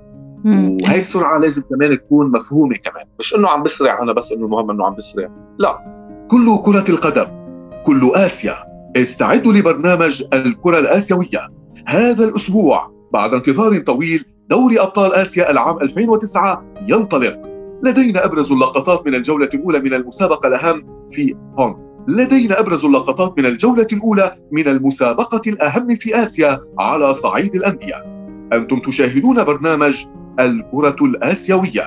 [0.45, 3.05] وهي السرعة لازم كمان تكون مفهومة كمان.
[3.19, 5.29] مش إنه عم بسرع أنا بس إنه المهم إنه عم بسرع.
[5.59, 5.79] لا.
[6.31, 7.27] كل كرة القدم
[7.87, 8.55] كل آسيا
[8.97, 11.56] استعدوا لبرنامج الكرة الآسيوية.
[11.89, 12.91] هذا الأسبوع.
[13.13, 17.41] بعد انتظار طويل دوري أبطال آسيا العام 2009 ينطلق.
[17.85, 21.77] لدينا أبرز اللقطات من الجولة الأولى من المسابقة الأهم في هونغ.
[22.09, 27.95] لدينا أبرز اللقطات من الجولة الأولى من المسابقة الأهم في آسيا على صعيد الأندية.
[28.53, 30.05] أنتم تشاهدون برنامج
[30.41, 31.85] الكرة الآسيوية.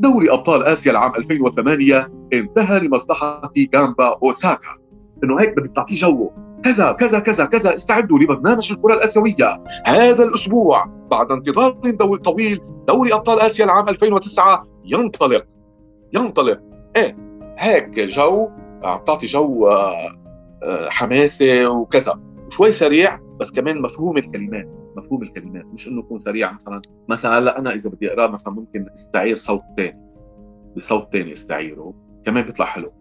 [0.00, 4.78] دوري أبطال آسيا العام 2008 انتهى لمصلحة جامبا أوساكا.
[5.24, 6.30] إنه هيك بدك تعطيه جو
[6.64, 10.84] كذا كذا كذا كذا استعدوا لبرنامج الكرة الآسيوية هذا الأسبوع.
[11.10, 15.46] بعد انتظار طويل دوري أبطال آسيا العام 2009 ينطلق
[16.12, 16.60] ينطلق.
[16.96, 17.16] إيه
[17.58, 18.50] هيك جو
[18.84, 20.16] عم تعطي جو آه،
[20.62, 22.20] آه، حماسة وكذا.
[22.46, 25.64] وشوي سريع بس كمان مفهوم الكلمات مفهوم الكلمات.
[25.64, 26.82] مش إنه يكون سريع مثلا.
[27.08, 30.12] مثلا هلأ أنا إذا بدي اقراه مثلا ممكن استعير صوت ثاني
[30.76, 31.94] بصوت ثاني استعيره.
[32.24, 32.92] كمان بيطلع حلو.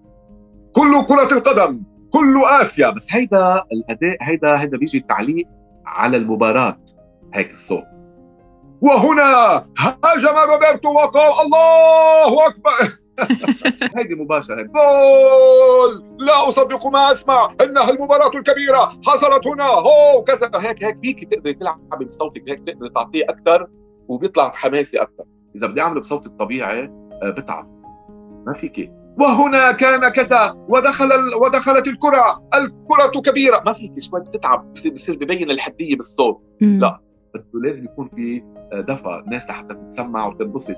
[0.72, 1.91] كل كرة القدم!
[2.14, 2.90] كل آسيا.
[2.90, 5.48] بس هيدا الأداء هيدا هيدا بيجي تعليق
[5.86, 6.78] على المباراة.
[7.34, 7.84] هيك الصوت.
[8.82, 9.66] وهنا
[10.06, 13.02] هاجم روبرتو وقال الله أكبر.
[13.98, 14.62] هيدي مباشرة.
[14.62, 16.18] جول!
[16.20, 17.56] لا أصدق ما أسمع.
[17.62, 19.00] إنها المباراة الكبيرة.
[19.08, 19.66] حصلت هنا.
[19.66, 20.52] هو كذا.
[20.56, 20.98] هيك هيك.
[21.02, 22.50] فيك تقدري تلعبي بصوتك.
[22.50, 23.68] هيك تقدري تعطيه أكثر
[24.08, 25.24] وبيطلع حماسي أكثر
[25.56, 26.84] إذا بدي أعمله بصوت الطبيعي
[27.24, 27.68] آه، بتعب.
[28.46, 29.01] ما فيك.
[29.20, 31.10] وهنا كان كذا ودخل
[31.42, 33.64] ودخلت الكرة الكرة كبيرة.
[33.66, 36.42] ما فيك شوي بتتعب بصير ببين الحدية بالصوت.
[36.62, 37.02] لا
[37.36, 38.44] بده لازم يكون في
[38.74, 40.76] آه، دفع ناس لحتى تتسمع وتنبسط.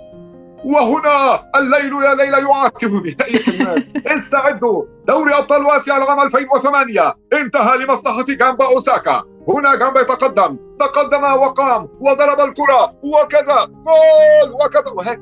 [0.65, 3.15] وهنا الليل يا ليلى يعاتبني.
[3.25, 4.85] اي كلمات استعدوا.
[5.07, 9.23] دوري أبطال اسيا العام 2008 انتهى لمصلحة جامبا أوساكا.
[9.47, 10.57] هنا جامبا يتقدم.
[10.79, 12.95] تقدم وقام وضرب الكرة.
[13.03, 13.65] وكذا.
[13.65, 14.53] جول!
[14.65, 14.91] وكذا.
[14.95, 15.19] وهيك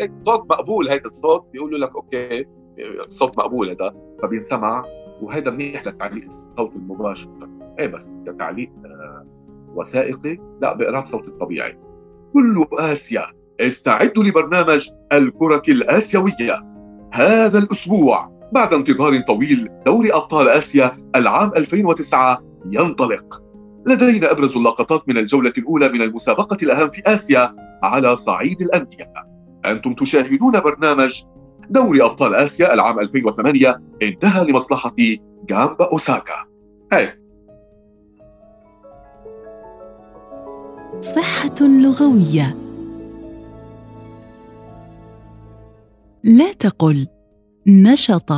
[0.00, 0.88] هيك صوت مقبول.
[0.88, 2.46] هيك الصوت بيقولوا لك أوكي.
[3.08, 4.84] صوت مقبول هذا فبينسمع.
[5.22, 7.48] وهذا منيح لتعليق الصوت المباشر.
[7.78, 9.26] إيه بس كتعليق آه،
[9.74, 10.38] وثائقي.
[10.60, 11.78] لا بقرا بصوت الطبيعي.
[12.34, 13.37] كل آسيا.
[13.60, 16.64] استعدوا لبرنامج الكرة الآسيوية.
[17.14, 23.42] هذا الأسبوع بعد انتظار طويل دوري أبطال آسيا العام 2009 ينطلق.
[23.86, 29.12] لدينا أبرز اللقطات من الجولة الأولى من المسابقة الأهم في آسيا على صعيد الأندية.
[29.66, 31.22] أنتم تشاهدون برنامج
[31.70, 34.94] دوري أبطال آسيا العام 2008 انتهى لمصلحة
[35.48, 36.34] جامبا أوساكا.
[36.92, 37.18] هاي.
[41.00, 42.67] صحة لغوية.
[46.24, 47.06] لا تقل
[47.66, 48.32] نشط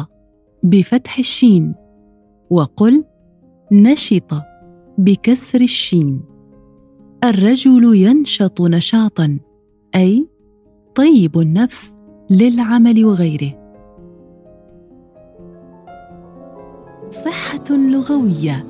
[0.62, 1.74] بفتح الشين
[2.50, 3.04] وقل
[3.72, 4.42] نشط
[4.98, 6.24] بكسر الشين.
[7.24, 9.38] الرجل ينشط نشاطا
[9.94, 10.28] أي
[10.94, 11.96] طيب النفس
[12.30, 13.60] للعمل وغيره.
[17.10, 18.66] صحة لغوية.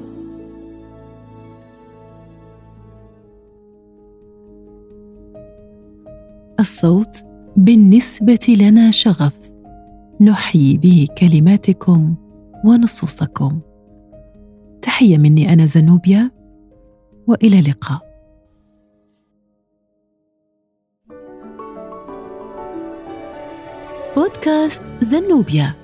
[6.61, 7.30] الصوت
[7.61, 9.52] بالنسبة لنا شغف.
[10.20, 12.14] نحيي به كلماتكم
[12.64, 13.61] ونصوصكم.
[14.82, 16.30] تحية مني أنا زنوبيا
[17.26, 18.00] وإلى اللقاء.
[24.16, 25.80] بودكاست زنوبيا.